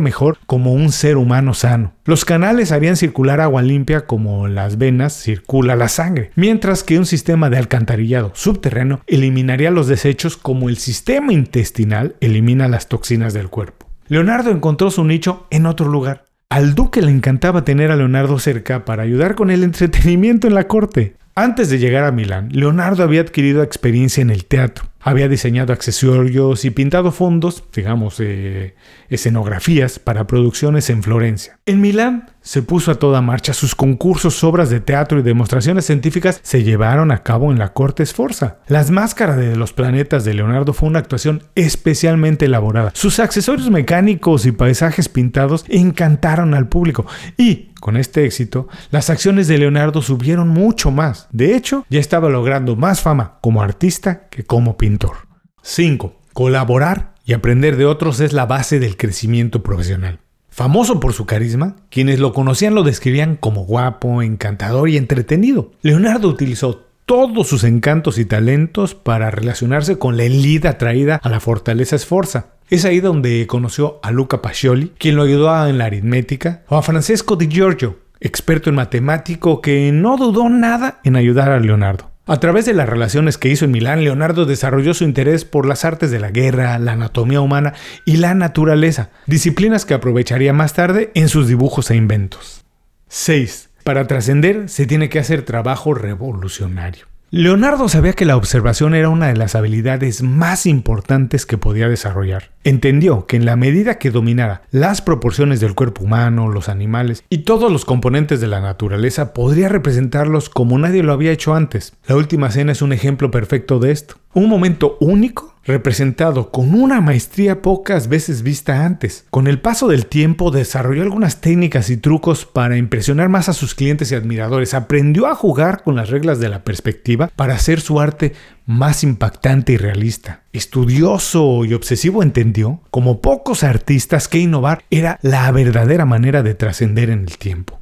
mejor 0.00 0.38
como 0.46 0.72
un 0.72 0.92
ser 0.92 1.16
humano 1.16 1.54
sano. 1.54 1.92
Los 2.04 2.24
canales 2.24 2.72
harían 2.72 2.96
circular 2.96 3.40
agua 3.40 3.62
limpia 3.62 4.06
como 4.06 4.48
las 4.48 4.78
venas 4.78 5.12
circula 5.12 5.76
la 5.76 5.88
sangre, 5.88 6.30
mientras 6.36 6.84
que 6.84 6.98
un 6.98 7.06
sistema 7.06 7.50
de 7.50 7.58
alcantarillado 7.58 8.32
subterráneo 8.34 9.00
eliminaría 9.06 9.70
los 9.70 9.86
desechos 9.86 10.36
como 10.36 10.68
el 10.68 10.76
sistema 10.76 11.32
intestinal 11.32 12.16
elimina 12.20 12.68
las 12.68 12.88
toxinas 12.88 13.34
del 13.34 13.48
cuerpo. 13.48 13.88
Leonardo 14.08 14.50
encontró 14.50 14.90
su 14.90 15.04
nicho 15.04 15.46
en 15.50 15.66
otro 15.66 15.88
lugar. 15.88 16.26
Al 16.50 16.74
duque 16.74 17.02
le 17.02 17.10
encantaba 17.10 17.64
tener 17.64 17.90
a 17.90 17.96
Leonardo 17.96 18.38
cerca 18.38 18.84
para 18.84 19.02
ayudar 19.02 19.34
con 19.34 19.50
el 19.50 19.64
entretenimiento 19.64 20.46
en 20.46 20.54
la 20.54 20.68
corte. 20.68 21.16
Antes 21.34 21.68
de 21.68 21.78
llegar 21.78 22.04
a 22.04 22.12
Milán, 22.12 22.50
Leonardo 22.52 23.02
había 23.02 23.22
adquirido 23.22 23.62
experiencia 23.62 24.22
en 24.22 24.30
el 24.30 24.44
teatro. 24.44 24.84
Había 25.06 25.28
diseñado 25.28 25.74
accesorios 25.74 26.64
y 26.64 26.70
pintado 26.70 27.12
fondos, 27.12 27.62
digamos, 27.74 28.20
eh, 28.20 28.74
escenografías 29.10 29.98
para 29.98 30.26
producciones 30.26 30.88
en 30.88 31.02
Florencia. 31.02 31.58
En 31.66 31.82
Milán 31.82 32.33
se 32.44 32.62
puso 32.62 32.92
a 32.92 32.94
toda 32.94 33.20
marcha. 33.20 33.52
Sus 33.52 33.74
concursos, 33.74 34.44
obras 34.44 34.70
de 34.70 34.78
teatro 34.78 35.18
y 35.18 35.22
demostraciones 35.22 35.86
científicas 35.86 36.38
se 36.44 36.62
llevaron 36.62 37.10
a 37.10 37.24
cabo 37.24 37.50
en 37.50 37.58
la 37.58 37.72
corte 37.72 38.06
Sforza. 38.06 38.58
Las 38.68 38.92
máscaras 38.92 39.36
de 39.36 39.56
los 39.56 39.72
planetas 39.72 40.24
de 40.24 40.34
Leonardo 40.34 40.72
fue 40.72 40.88
una 40.88 41.00
actuación 41.00 41.42
especialmente 41.56 42.44
elaborada. 42.44 42.92
Sus 42.94 43.18
accesorios 43.18 43.70
mecánicos 43.70 44.46
y 44.46 44.52
paisajes 44.52 45.08
pintados 45.08 45.64
encantaron 45.68 46.54
al 46.54 46.68
público 46.68 47.06
y 47.36 47.72
con 47.80 47.96
este 47.98 48.24
éxito, 48.24 48.68
las 48.90 49.10
acciones 49.10 49.46
de 49.46 49.58
Leonardo 49.58 50.00
subieron 50.00 50.48
mucho 50.48 50.90
más. 50.90 51.28
De 51.32 51.54
hecho, 51.54 51.84
ya 51.90 52.00
estaba 52.00 52.30
logrando 52.30 52.76
más 52.76 53.02
fama 53.02 53.38
como 53.42 53.62
artista 53.62 54.28
que 54.28 54.44
como 54.44 54.78
pintor. 54.78 55.28
5. 55.62 56.20
Colaborar 56.32 57.14
y 57.26 57.32
aprender 57.34 57.76
de 57.76 57.84
otros 57.84 58.20
es 58.20 58.32
la 58.32 58.46
base 58.46 58.80
del 58.80 58.96
crecimiento 58.96 59.62
profesional. 59.62 60.20
Famoso 60.54 61.00
por 61.00 61.12
su 61.14 61.26
carisma, 61.26 61.74
quienes 61.90 62.20
lo 62.20 62.32
conocían 62.32 62.76
lo 62.76 62.84
describían 62.84 63.34
como 63.34 63.64
guapo, 63.64 64.22
encantador 64.22 64.88
y 64.88 64.96
entretenido. 64.96 65.72
Leonardo 65.82 66.28
utilizó 66.28 66.86
todos 67.06 67.48
sus 67.48 67.64
encantos 67.64 68.18
y 68.18 68.24
talentos 68.24 68.94
para 68.94 69.32
relacionarse 69.32 69.98
con 69.98 70.16
la 70.16 70.22
elite 70.22 70.68
atraída 70.68 71.16
a 71.24 71.28
la 71.28 71.40
fortaleza 71.40 71.98
Sforza. 71.98 72.50
Es 72.70 72.84
ahí 72.84 73.00
donde 73.00 73.48
conoció 73.48 73.98
a 74.04 74.12
Luca 74.12 74.42
Pacioli, 74.42 74.92
quien 74.96 75.16
lo 75.16 75.24
ayudó 75.24 75.66
en 75.66 75.78
la 75.78 75.86
aritmética, 75.86 76.62
o 76.68 76.76
a 76.76 76.82
Francesco 76.82 77.34
Di 77.34 77.48
Giorgio, 77.48 77.98
experto 78.20 78.70
en 78.70 78.76
matemático 78.76 79.60
que 79.60 79.90
no 79.90 80.16
dudó 80.16 80.48
nada 80.48 81.00
en 81.02 81.16
ayudar 81.16 81.50
a 81.50 81.58
Leonardo. 81.58 82.13
A 82.26 82.40
través 82.40 82.64
de 82.64 82.72
las 82.72 82.88
relaciones 82.88 83.36
que 83.36 83.50
hizo 83.50 83.66
en 83.66 83.70
Milán, 83.70 84.02
Leonardo 84.02 84.46
desarrolló 84.46 84.94
su 84.94 85.04
interés 85.04 85.44
por 85.44 85.66
las 85.66 85.84
artes 85.84 86.10
de 86.10 86.20
la 86.20 86.30
guerra, 86.30 86.78
la 86.78 86.92
anatomía 86.92 87.42
humana 87.42 87.74
y 88.06 88.16
la 88.16 88.34
naturaleza, 88.34 89.10
disciplinas 89.26 89.84
que 89.84 89.92
aprovecharía 89.92 90.54
más 90.54 90.72
tarde 90.72 91.10
en 91.14 91.28
sus 91.28 91.48
dibujos 91.48 91.90
e 91.90 91.96
inventos. 91.96 92.64
6. 93.08 93.68
Para 93.84 94.06
trascender 94.06 94.70
se 94.70 94.86
tiene 94.86 95.10
que 95.10 95.18
hacer 95.18 95.42
trabajo 95.42 95.92
revolucionario. 95.92 97.13
Leonardo 97.36 97.88
sabía 97.88 98.12
que 98.12 98.26
la 98.26 98.36
observación 98.36 98.94
era 98.94 99.08
una 99.08 99.26
de 99.26 99.36
las 99.36 99.56
habilidades 99.56 100.22
más 100.22 100.66
importantes 100.66 101.46
que 101.46 101.58
podía 101.58 101.88
desarrollar. 101.88 102.52
Entendió 102.62 103.26
que 103.26 103.34
en 103.34 103.44
la 103.44 103.56
medida 103.56 103.98
que 103.98 104.12
dominara 104.12 104.62
las 104.70 105.02
proporciones 105.02 105.58
del 105.58 105.74
cuerpo 105.74 106.04
humano, 106.04 106.46
los 106.48 106.68
animales 106.68 107.24
y 107.30 107.38
todos 107.38 107.72
los 107.72 107.84
componentes 107.84 108.40
de 108.40 108.46
la 108.46 108.60
naturaleza, 108.60 109.34
podría 109.34 109.68
representarlos 109.68 110.48
como 110.48 110.78
nadie 110.78 111.02
lo 111.02 111.12
había 111.12 111.32
hecho 111.32 111.56
antes. 111.56 111.94
La 112.06 112.14
última 112.14 112.52
cena 112.52 112.70
es 112.70 112.82
un 112.82 112.92
ejemplo 112.92 113.32
perfecto 113.32 113.80
de 113.80 113.90
esto. 113.90 114.14
Un 114.32 114.48
momento 114.48 114.96
único 115.00 115.53
representado 115.64 116.50
con 116.50 116.74
una 116.74 117.00
maestría 117.00 117.62
pocas 117.62 118.08
veces 118.08 118.42
vista 118.42 118.84
antes. 118.84 119.26
Con 119.30 119.46
el 119.46 119.60
paso 119.60 119.88
del 119.88 120.06
tiempo 120.06 120.50
desarrolló 120.50 121.02
algunas 121.02 121.40
técnicas 121.40 121.90
y 121.90 121.96
trucos 121.96 122.44
para 122.44 122.76
impresionar 122.76 123.28
más 123.28 123.48
a 123.48 123.52
sus 123.52 123.74
clientes 123.74 124.12
y 124.12 124.14
admiradores. 124.14 124.74
Aprendió 124.74 125.26
a 125.26 125.34
jugar 125.34 125.82
con 125.82 125.96
las 125.96 126.10
reglas 126.10 126.38
de 126.38 126.48
la 126.48 126.64
perspectiva 126.64 127.30
para 127.34 127.54
hacer 127.54 127.80
su 127.80 128.00
arte 128.00 128.34
más 128.66 129.02
impactante 129.02 129.72
y 129.72 129.76
realista. 129.76 130.42
Estudioso 130.52 131.64
y 131.64 131.74
obsesivo 131.74 132.22
entendió, 132.22 132.80
como 132.90 133.20
pocos 133.20 133.62
artistas, 133.62 134.28
que 134.28 134.38
innovar 134.38 134.84
era 134.90 135.18
la 135.22 135.50
verdadera 135.52 136.04
manera 136.04 136.42
de 136.42 136.54
trascender 136.54 137.10
en 137.10 137.20
el 137.20 137.38
tiempo. 137.38 137.80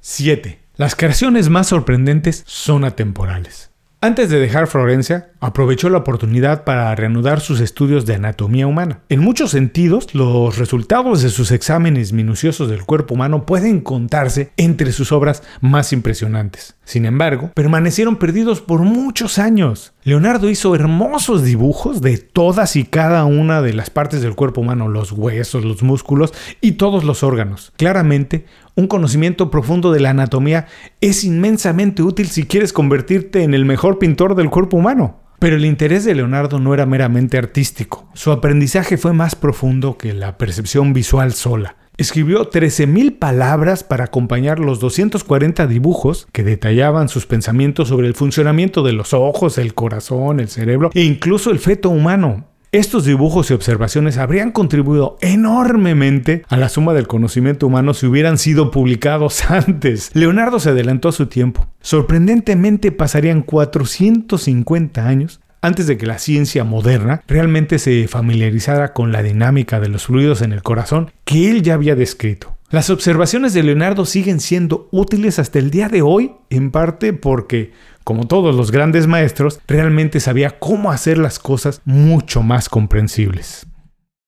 7. 0.00 0.60
Las 0.76 0.96
creaciones 0.96 1.48
más 1.48 1.68
sorprendentes 1.68 2.42
son 2.46 2.84
atemporales. 2.84 3.70
Antes 4.04 4.28
de 4.28 4.38
dejar 4.38 4.66
Florencia, 4.66 5.30
aprovechó 5.40 5.88
la 5.88 5.96
oportunidad 5.96 6.64
para 6.64 6.94
reanudar 6.94 7.40
sus 7.40 7.60
estudios 7.60 8.04
de 8.04 8.16
anatomía 8.16 8.66
humana. 8.66 8.98
En 9.08 9.20
muchos 9.20 9.52
sentidos, 9.52 10.14
los 10.14 10.58
resultados 10.58 11.22
de 11.22 11.30
sus 11.30 11.50
exámenes 11.50 12.12
minuciosos 12.12 12.68
del 12.68 12.84
cuerpo 12.84 13.14
humano 13.14 13.46
pueden 13.46 13.80
contarse 13.80 14.52
entre 14.58 14.92
sus 14.92 15.10
obras 15.10 15.42
más 15.62 15.94
impresionantes. 15.94 16.76
Sin 16.84 17.06
embargo, 17.06 17.50
permanecieron 17.54 18.16
perdidos 18.16 18.60
por 18.60 18.80
muchos 18.80 19.38
años. 19.38 19.93
Leonardo 20.06 20.50
hizo 20.50 20.74
hermosos 20.74 21.44
dibujos 21.44 22.02
de 22.02 22.18
todas 22.18 22.76
y 22.76 22.84
cada 22.84 23.24
una 23.24 23.62
de 23.62 23.72
las 23.72 23.88
partes 23.88 24.20
del 24.20 24.34
cuerpo 24.34 24.60
humano, 24.60 24.86
los 24.86 25.12
huesos, 25.12 25.64
los 25.64 25.82
músculos 25.82 26.34
y 26.60 26.72
todos 26.72 27.04
los 27.04 27.22
órganos. 27.22 27.72
Claramente, 27.78 28.44
un 28.74 28.86
conocimiento 28.86 29.50
profundo 29.50 29.92
de 29.92 30.00
la 30.00 30.10
anatomía 30.10 30.66
es 31.00 31.24
inmensamente 31.24 32.02
útil 32.02 32.28
si 32.28 32.44
quieres 32.44 32.74
convertirte 32.74 33.44
en 33.44 33.54
el 33.54 33.64
mejor 33.64 33.98
pintor 33.98 34.34
del 34.34 34.50
cuerpo 34.50 34.76
humano. 34.76 35.20
Pero 35.38 35.56
el 35.56 35.64
interés 35.64 36.04
de 36.04 36.14
Leonardo 36.14 36.58
no 36.58 36.74
era 36.74 36.84
meramente 36.84 37.38
artístico. 37.38 38.06
Su 38.12 38.30
aprendizaje 38.30 38.98
fue 38.98 39.14
más 39.14 39.34
profundo 39.34 39.96
que 39.96 40.12
la 40.12 40.36
percepción 40.36 40.92
visual 40.92 41.32
sola. 41.32 41.76
Escribió 41.96 42.50
13.000 42.50 43.20
palabras 43.20 43.84
para 43.84 44.04
acompañar 44.04 44.58
los 44.58 44.80
240 44.80 45.68
dibujos 45.68 46.26
que 46.32 46.42
detallaban 46.42 47.08
sus 47.08 47.26
pensamientos 47.26 47.88
sobre 47.88 48.08
el 48.08 48.14
funcionamiento 48.14 48.82
de 48.82 48.92
los 48.92 49.14
ojos, 49.14 49.58
el 49.58 49.74
corazón, 49.74 50.40
el 50.40 50.48
cerebro 50.48 50.90
e 50.92 51.02
incluso 51.02 51.52
el 51.52 51.60
feto 51.60 51.90
humano. 51.90 52.48
Estos 52.72 53.04
dibujos 53.04 53.48
y 53.48 53.54
observaciones 53.54 54.18
habrían 54.18 54.50
contribuido 54.50 55.16
enormemente 55.20 56.42
a 56.48 56.56
la 56.56 56.68
suma 56.68 56.92
del 56.94 57.06
conocimiento 57.06 57.68
humano 57.68 57.94
si 57.94 58.06
hubieran 58.06 58.38
sido 58.38 58.72
publicados 58.72 59.48
antes. 59.50 60.10
Leonardo 60.14 60.58
se 60.58 60.70
adelantó 60.70 61.10
a 61.10 61.12
su 61.12 61.26
tiempo. 61.26 61.68
Sorprendentemente 61.80 62.90
pasarían 62.90 63.42
450 63.42 65.06
años 65.06 65.40
antes 65.64 65.86
de 65.86 65.96
que 65.96 66.04
la 66.04 66.18
ciencia 66.18 66.62
moderna 66.62 67.22
realmente 67.26 67.78
se 67.78 68.06
familiarizara 68.06 68.92
con 68.92 69.12
la 69.12 69.22
dinámica 69.22 69.80
de 69.80 69.88
los 69.88 70.04
fluidos 70.04 70.42
en 70.42 70.52
el 70.52 70.62
corazón 70.62 71.10
que 71.24 71.50
él 71.50 71.62
ya 71.62 71.72
había 71.72 71.94
descrito. 71.94 72.54
Las 72.68 72.90
observaciones 72.90 73.54
de 73.54 73.62
Leonardo 73.62 74.04
siguen 74.04 74.40
siendo 74.40 74.88
útiles 74.90 75.38
hasta 75.38 75.58
el 75.58 75.70
día 75.70 75.88
de 75.88 76.02
hoy, 76.02 76.32
en 76.50 76.70
parte 76.70 77.14
porque, 77.14 77.72
como 78.02 78.26
todos 78.26 78.54
los 78.54 78.72
grandes 78.72 79.06
maestros, 79.06 79.58
realmente 79.66 80.20
sabía 80.20 80.58
cómo 80.58 80.90
hacer 80.90 81.16
las 81.16 81.38
cosas 81.38 81.80
mucho 81.86 82.42
más 82.42 82.68
comprensibles. 82.68 83.66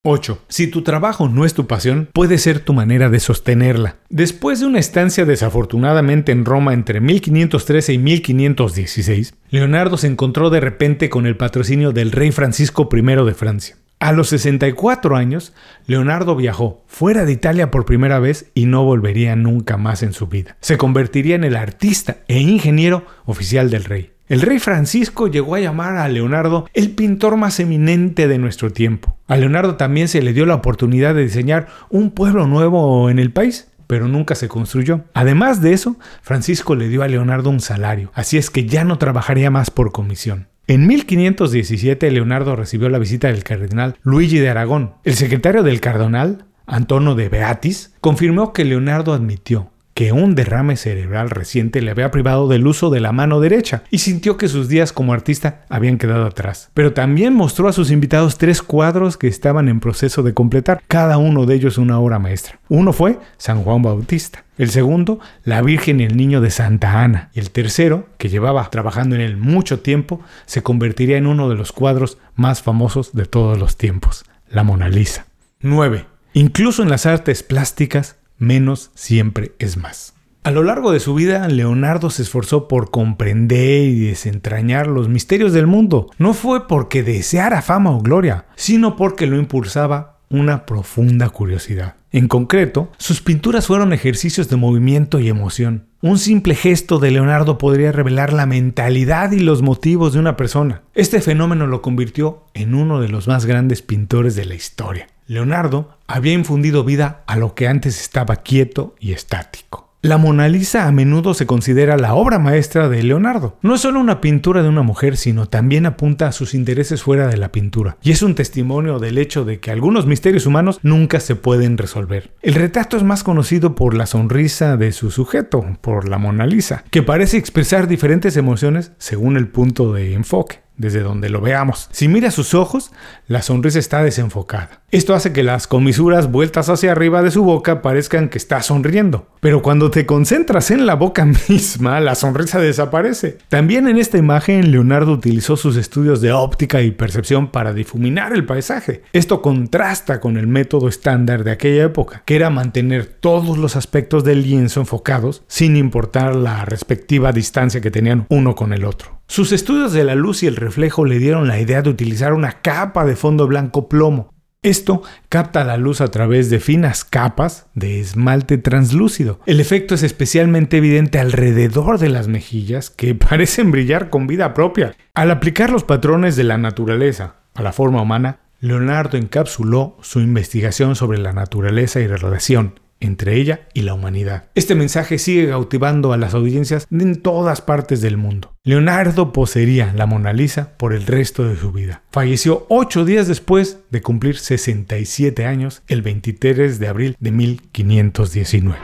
8. 0.06 0.38
Si 0.48 0.68
tu 0.68 0.82
trabajo 0.82 1.28
no 1.28 1.44
es 1.44 1.52
tu 1.52 1.66
pasión, 1.66 2.08
puede 2.12 2.38
ser 2.38 2.60
tu 2.60 2.72
manera 2.72 3.10
de 3.10 3.18
sostenerla. 3.18 3.96
Después 4.08 4.60
de 4.60 4.66
una 4.66 4.78
estancia 4.78 5.24
desafortunadamente 5.24 6.30
en 6.30 6.44
Roma 6.44 6.74
entre 6.74 7.00
1513 7.00 7.94
y 7.94 7.98
1516, 7.98 9.34
Leonardo 9.50 9.96
se 9.96 10.06
encontró 10.06 10.48
de 10.50 10.60
repente 10.60 11.10
con 11.10 11.26
el 11.26 11.36
patrocinio 11.36 11.90
del 11.92 12.12
rey 12.12 12.30
Francisco 12.30 12.88
I 12.92 13.02
de 13.02 13.34
Francia. 13.34 13.76
A 13.98 14.12
los 14.12 14.28
64 14.28 15.16
años, 15.16 15.54
Leonardo 15.86 16.36
viajó 16.36 16.84
fuera 16.86 17.24
de 17.24 17.32
Italia 17.32 17.70
por 17.70 17.86
primera 17.86 18.20
vez 18.20 18.50
y 18.54 18.66
no 18.66 18.84
volvería 18.84 19.34
nunca 19.34 19.76
más 19.76 20.02
en 20.02 20.12
su 20.12 20.28
vida. 20.28 20.56
Se 20.60 20.76
convertiría 20.76 21.34
en 21.34 21.44
el 21.44 21.56
artista 21.56 22.18
e 22.28 22.38
ingeniero 22.38 23.06
oficial 23.24 23.70
del 23.70 23.84
rey. 23.84 24.15
El 24.28 24.40
rey 24.40 24.58
Francisco 24.58 25.28
llegó 25.28 25.54
a 25.54 25.60
llamar 25.60 25.98
a 25.98 26.08
Leonardo 26.08 26.68
el 26.74 26.90
pintor 26.90 27.36
más 27.36 27.60
eminente 27.60 28.26
de 28.26 28.38
nuestro 28.38 28.72
tiempo. 28.72 29.16
A 29.28 29.36
Leonardo 29.36 29.76
también 29.76 30.08
se 30.08 30.20
le 30.20 30.32
dio 30.32 30.46
la 30.46 30.56
oportunidad 30.56 31.14
de 31.14 31.22
diseñar 31.22 31.68
un 31.90 32.10
pueblo 32.10 32.48
nuevo 32.48 33.08
en 33.08 33.20
el 33.20 33.30
país, 33.30 33.68
pero 33.86 34.08
nunca 34.08 34.34
se 34.34 34.48
construyó. 34.48 35.04
Además 35.14 35.62
de 35.62 35.74
eso, 35.74 35.96
Francisco 36.22 36.74
le 36.74 36.88
dio 36.88 37.04
a 37.04 37.08
Leonardo 37.08 37.50
un 37.50 37.60
salario, 37.60 38.10
así 38.14 38.36
es 38.36 38.50
que 38.50 38.66
ya 38.66 38.82
no 38.82 38.98
trabajaría 38.98 39.52
más 39.52 39.70
por 39.70 39.92
comisión. 39.92 40.48
En 40.66 40.88
1517 40.88 42.10
Leonardo 42.10 42.56
recibió 42.56 42.88
la 42.88 42.98
visita 42.98 43.28
del 43.28 43.44
cardenal 43.44 43.94
Luigi 44.02 44.38
de 44.38 44.50
Aragón. 44.50 44.94
El 45.04 45.14
secretario 45.14 45.62
del 45.62 45.80
cardenal, 45.80 46.46
Antonio 46.66 47.14
de 47.14 47.28
Beatis, 47.28 47.94
confirmó 48.00 48.52
que 48.52 48.64
Leonardo 48.64 49.14
admitió 49.14 49.70
que 49.96 50.12
un 50.12 50.34
derrame 50.34 50.76
cerebral 50.76 51.30
reciente 51.30 51.80
le 51.80 51.90
había 51.90 52.10
privado 52.10 52.48
del 52.48 52.66
uso 52.66 52.90
de 52.90 53.00
la 53.00 53.12
mano 53.12 53.40
derecha 53.40 53.82
y 53.90 54.00
sintió 54.00 54.36
que 54.36 54.46
sus 54.46 54.68
días 54.68 54.92
como 54.92 55.14
artista 55.14 55.64
habían 55.70 55.96
quedado 55.96 56.26
atrás. 56.26 56.68
Pero 56.74 56.92
también 56.92 57.32
mostró 57.32 57.66
a 57.66 57.72
sus 57.72 57.90
invitados 57.90 58.36
tres 58.36 58.60
cuadros 58.60 59.16
que 59.16 59.26
estaban 59.26 59.70
en 59.70 59.80
proceso 59.80 60.22
de 60.22 60.34
completar, 60.34 60.82
cada 60.86 61.16
uno 61.16 61.46
de 61.46 61.54
ellos 61.54 61.78
una 61.78 61.98
obra 61.98 62.18
maestra. 62.18 62.58
Uno 62.68 62.92
fue 62.92 63.18
San 63.38 63.62
Juan 63.62 63.80
Bautista, 63.80 64.44
el 64.58 64.68
segundo, 64.68 65.18
La 65.44 65.62
Virgen 65.62 65.98
y 66.00 66.04
el 66.04 66.18
Niño 66.18 66.42
de 66.42 66.50
Santa 66.50 67.00
Ana. 67.00 67.30
Y 67.32 67.40
el 67.40 67.50
tercero, 67.50 68.06
que 68.18 68.28
llevaba 68.28 68.68
trabajando 68.68 69.14
en 69.14 69.22
él 69.22 69.38
mucho 69.38 69.80
tiempo, 69.80 70.20
se 70.44 70.62
convertiría 70.62 71.16
en 71.16 71.26
uno 71.26 71.48
de 71.48 71.54
los 71.54 71.72
cuadros 71.72 72.18
más 72.34 72.60
famosos 72.60 73.14
de 73.14 73.24
todos 73.24 73.58
los 73.58 73.78
tiempos, 73.78 74.26
la 74.50 74.62
Mona 74.62 74.90
Lisa. 74.90 75.24
9. 75.60 76.04
Incluso 76.34 76.82
en 76.82 76.90
las 76.90 77.06
artes 77.06 77.42
plásticas, 77.42 78.16
menos 78.38 78.90
siempre 78.94 79.52
es 79.58 79.76
más. 79.76 80.14
A 80.46 80.52
lo 80.52 80.62
largo 80.62 80.92
de 80.92 81.00
su 81.00 81.12
vida, 81.14 81.48
Leonardo 81.48 82.08
se 82.08 82.22
esforzó 82.22 82.68
por 82.68 82.92
comprender 82.92 83.88
y 83.88 84.06
desentrañar 84.06 84.86
los 84.86 85.08
misterios 85.08 85.52
del 85.52 85.66
mundo. 85.66 86.08
No 86.18 86.34
fue 86.34 86.68
porque 86.68 87.02
deseara 87.02 87.62
fama 87.62 87.90
o 87.90 88.00
gloria, 88.00 88.46
sino 88.54 88.94
porque 88.94 89.26
lo 89.26 89.38
impulsaba 89.38 90.20
una 90.30 90.64
profunda 90.64 91.28
curiosidad. 91.30 91.96
En 92.12 92.28
concreto, 92.28 92.90
sus 92.96 93.20
pinturas 93.20 93.66
fueron 93.66 93.92
ejercicios 93.92 94.48
de 94.48 94.56
movimiento 94.56 95.18
y 95.18 95.28
emoción. 95.28 95.86
Un 96.00 96.18
simple 96.18 96.54
gesto 96.54 96.98
de 96.98 97.10
Leonardo 97.10 97.58
podría 97.58 97.90
revelar 97.90 98.32
la 98.32 98.46
mentalidad 98.46 99.32
y 99.32 99.40
los 99.40 99.62
motivos 99.62 100.12
de 100.12 100.20
una 100.20 100.36
persona. 100.36 100.82
Este 100.94 101.20
fenómeno 101.20 101.66
lo 101.66 101.82
convirtió 101.82 102.44
en 102.54 102.74
uno 102.74 103.00
de 103.00 103.08
los 103.08 103.26
más 103.28 103.46
grandes 103.46 103.82
pintores 103.82 104.36
de 104.36 104.44
la 104.44 104.54
historia. 104.54 105.08
Leonardo 105.26 105.98
había 106.06 106.32
infundido 106.32 106.84
vida 106.84 107.24
a 107.26 107.36
lo 107.36 107.54
que 107.54 107.68
antes 107.68 108.00
estaba 108.00 108.36
quieto 108.36 108.94
y 109.00 109.12
estático. 109.12 109.86
La 110.06 110.18
Mona 110.18 110.48
Lisa 110.48 110.86
a 110.86 110.92
menudo 110.92 111.34
se 111.34 111.46
considera 111.46 111.96
la 111.96 112.14
obra 112.14 112.38
maestra 112.38 112.88
de 112.88 113.02
Leonardo. 113.02 113.58
No 113.60 113.74
es 113.74 113.80
solo 113.80 113.98
una 113.98 114.20
pintura 114.20 114.62
de 114.62 114.68
una 114.68 114.82
mujer, 114.82 115.16
sino 115.16 115.46
también 115.46 115.84
apunta 115.84 116.28
a 116.28 116.32
sus 116.32 116.54
intereses 116.54 117.02
fuera 117.02 117.26
de 117.26 117.36
la 117.36 117.50
pintura. 117.50 117.96
Y 118.04 118.12
es 118.12 118.22
un 118.22 118.36
testimonio 118.36 119.00
del 119.00 119.18
hecho 119.18 119.44
de 119.44 119.58
que 119.58 119.72
algunos 119.72 120.06
misterios 120.06 120.46
humanos 120.46 120.78
nunca 120.84 121.18
se 121.18 121.34
pueden 121.34 121.76
resolver. 121.76 122.30
El 122.40 122.54
retrato 122.54 122.96
es 122.96 123.02
más 123.02 123.24
conocido 123.24 123.74
por 123.74 123.94
la 123.94 124.06
sonrisa 124.06 124.76
de 124.76 124.92
su 124.92 125.10
sujeto, 125.10 125.64
por 125.80 126.08
la 126.08 126.18
Mona 126.18 126.46
Lisa, 126.46 126.84
que 126.92 127.02
parece 127.02 127.36
expresar 127.36 127.88
diferentes 127.88 128.36
emociones 128.36 128.92
según 128.98 129.36
el 129.36 129.48
punto 129.48 129.92
de 129.92 130.12
enfoque 130.12 130.65
desde 130.76 131.00
donde 131.00 131.30
lo 131.30 131.40
veamos. 131.40 131.88
Si 131.92 132.08
mira 132.08 132.30
sus 132.30 132.54
ojos, 132.54 132.92
la 133.26 133.42
sonrisa 133.42 133.78
está 133.78 134.02
desenfocada. 134.02 134.82
Esto 134.90 135.14
hace 135.14 135.32
que 135.32 135.42
las 135.42 135.66
comisuras 135.66 136.30
vueltas 136.30 136.68
hacia 136.68 136.92
arriba 136.92 137.22
de 137.22 137.30
su 137.30 137.44
boca 137.44 137.82
parezcan 137.82 138.28
que 138.28 138.38
está 138.38 138.62
sonriendo. 138.62 139.28
Pero 139.46 139.62
cuando 139.62 139.92
te 139.92 140.06
concentras 140.06 140.72
en 140.72 140.86
la 140.86 140.96
boca 140.96 141.24
misma, 141.48 142.00
la 142.00 142.16
sonrisa 142.16 142.58
desaparece. 142.58 143.38
También 143.48 143.86
en 143.86 143.96
esta 143.96 144.18
imagen, 144.18 144.72
Leonardo 144.72 145.12
utilizó 145.12 145.56
sus 145.56 145.76
estudios 145.76 146.20
de 146.20 146.32
óptica 146.32 146.82
y 146.82 146.90
percepción 146.90 147.52
para 147.52 147.72
difuminar 147.72 148.32
el 148.32 148.44
paisaje. 148.44 149.02
Esto 149.12 149.42
contrasta 149.42 150.18
con 150.18 150.36
el 150.36 150.48
método 150.48 150.88
estándar 150.88 151.44
de 151.44 151.52
aquella 151.52 151.84
época, 151.84 152.24
que 152.26 152.34
era 152.34 152.50
mantener 152.50 153.06
todos 153.06 153.56
los 153.56 153.76
aspectos 153.76 154.24
del 154.24 154.42
lienzo 154.42 154.80
enfocados 154.80 155.44
sin 155.46 155.76
importar 155.76 156.34
la 156.34 156.64
respectiva 156.64 157.30
distancia 157.30 157.80
que 157.80 157.92
tenían 157.92 158.26
uno 158.28 158.56
con 158.56 158.72
el 158.72 158.84
otro. 158.84 159.20
Sus 159.28 159.52
estudios 159.52 159.92
de 159.92 160.02
la 160.02 160.16
luz 160.16 160.42
y 160.42 160.48
el 160.48 160.56
reflejo 160.56 161.04
le 161.04 161.20
dieron 161.20 161.46
la 161.46 161.60
idea 161.60 161.82
de 161.82 161.90
utilizar 161.90 162.32
una 162.32 162.62
capa 162.62 163.04
de 163.04 163.14
fondo 163.14 163.46
blanco 163.46 163.88
plomo. 163.88 164.35
Esto 164.62 165.02
capta 165.28 165.64
la 165.64 165.76
luz 165.76 166.00
a 166.00 166.08
través 166.08 166.50
de 166.50 166.60
finas 166.60 167.04
capas 167.04 167.66
de 167.74 168.00
esmalte 168.00 168.58
translúcido. 168.58 169.38
El 169.46 169.60
efecto 169.60 169.94
es 169.94 170.02
especialmente 170.02 170.78
evidente 170.78 171.18
alrededor 171.18 171.98
de 171.98 172.08
las 172.08 172.26
mejillas, 172.26 172.90
que 172.90 173.14
parecen 173.14 173.70
brillar 173.70 174.10
con 174.10 174.26
vida 174.26 174.54
propia. 174.54 174.96
Al 175.14 175.30
aplicar 175.30 175.70
los 175.70 175.84
patrones 175.84 176.36
de 176.36 176.44
la 176.44 176.58
naturaleza 176.58 177.36
a 177.54 177.62
la 177.62 177.72
forma 177.72 178.02
humana, 178.02 178.40
Leonardo 178.60 179.18
encapsuló 179.18 179.96
su 180.00 180.20
investigación 180.20 180.96
sobre 180.96 181.18
la 181.18 181.32
naturaleza 181.32 182.00
y 182.00 182.08
la 182.08 182.16
relación 182.16 182.80
entre 183.00 183.36
ella 183.36 183.68
y 183.74 183.82
la 183.82 183.94
humanidad. 183.94 184.44
Este 184.54 184.74
mensaje 184.74 185.18
sigue 185.18 185.48
cautivando 185.48 186.12
a 186.12 186.16
las 186.16 186.34
audiencias 186.34 186.86
en 186.90 187.16
todas 187.16 187.60
partes 187.60 188.00
del 188.00 188.16
mundo. 188.16 188.52
Leonardo 188.64 189.32
poseería 189.32 189.92
la 189.94 190.06
Mona 190.06 190.32
Lisa 190.32 190.76
por 190.76 190.92
el 190.92 191.06
resto 191.06 191.44
de 191.44 191.56
su 191.56 191.72
vida. 191.72 192.02
Falleció 192.10 192.66
ocho 192.68 193.04
días 193.04 193.28
después 193.28 193.78
de 193.90 194.02
cumplir 194.02 194.38
67 194.38 195.44
años, 195.44 195.82
el 195.88 196.02
23 196.02 196.78
de 196.78 196.88
abril 196.88 197.16
de 197.20 197.30
1519. 197.30 198.78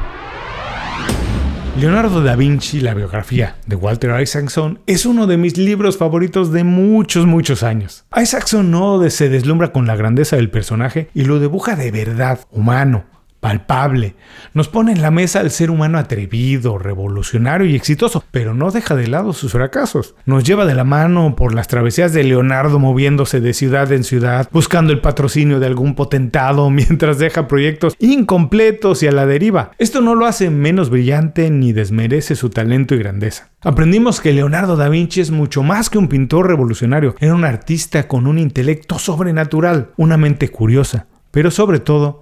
Leonardo 1.78 2.22
da 2.22 2.36
Vinci, 2.36 2.80
la 2.80 2.92
biografía 2.92 3.56
de 3.66 3.76
Walter 3.76 4.20
Isaacson, 4.20 4.80
es 4.86 5.06
uno 5.06 5.26
de 5.26 5.38
mis 5.38 5.56
libros 5.56 5.96
favoritos 5.96 6.52
de 6.52 6.64
muchos, 6.64 7.24
muchos 7.24 7.62
años. 7.62 8.04
Isaacson 8.14 8.70
no 8.70 9.08
se 9.08 9.30
deslumbra 9.30 9.72
con 9.72 9.86
la 9.86 9.96
grandeza 9.96 10.36
del 10.36 10.50
personaje 10.50 11.08
y 11.14 11.24
lo 11.24 11.40
dibuja 11.40 11.74
de 11.74 11.90
verdad, 11.90 12.40
humano, 12.50 13.04
palpable. 13.42 14.14
Nos 14.54 14.68
pone 14.68 14.92
en 14.92 15.02
la 15.02 15.10
mesa 15.10 15.40
al 15.40 15.50
ser 15.50 15.72
humano 15.72 15.98
atrevido, 15.98 16.78
revolucionario 16.78 17.66
y 17.66 17.74
exitoso, 17.74 18.22
pero 18.30 18.54
no 18.54 18.70
deja 18.70 18.94
de 18.94 19.08
lado 19.08 19.32
sus 19.32 19.50
fracasos. 19.50 20.14
Nos 20.26 20.44
lleva 20.44 20.64
de 20.64 20.76
la 20.76 20.84
mano 20.84 21.34
por 21.34 21.52
las 21.52 21.66
travesías 21.66 22.12
de 22.12 22.22
Leonardo 22.22 22.78
moviéndose 22.78 23.40
de 23.40 23.52
ciudad 23.52 23.90
en 23.90 24.04
ciudad, 24.04 24.48
buscando 24.52 24.92
el 24.92 25.00
patrocinio 25.00 25.58
de 25.58 25.66
algún 25.66 25.96
potentado 25.96 26.70
mientras 26.70 27.18
deja 27.18 27.48
proyectos 27.48 27.96
incompletos 27.98 29.02
y 29.02 29.08
a 29.08 29.12
la 29.12 29.26
deriva. 29.26 29.72
Esto 29.76 30.00
no 30.02 30.14
lo 30.14 30.26
hace 30.26 30.48
menos 30.48 30.88
brillante 30.88 31.50
ni 31.50 31.72
desmerece 31.72 32.36
su 32.36 32.48
talento 32.48 32.94
y 32.94 32.98
grandeza. 32.98 33.50
Aprendimos 33.60 34.20
que 34.20 34.32
Leonardo 34.32 34.76
da 34.76 34.88
Vinci 34.88 35.20
es 35.20 35.32
mucho 35.32 35.64
más 35.64 35.90
que 35.90 35.98
un 35.98 36.06
pintor 36.06 36.46
revolucionario, 36.46 37.16
era 37.18 37.34
un 37.34 37.44
artista 37.44 38.06
con 38.06 38.28
un 38.28 38.38
intelecto 38.38 39.00
sobrenatural, 39.00 39.90
una 39.96 40.16
mente 40.16 40.48
curiosa, 40.48 41.06
pero 41.32 41.50
sobre 41.50 41.80
todo 41.80 42.21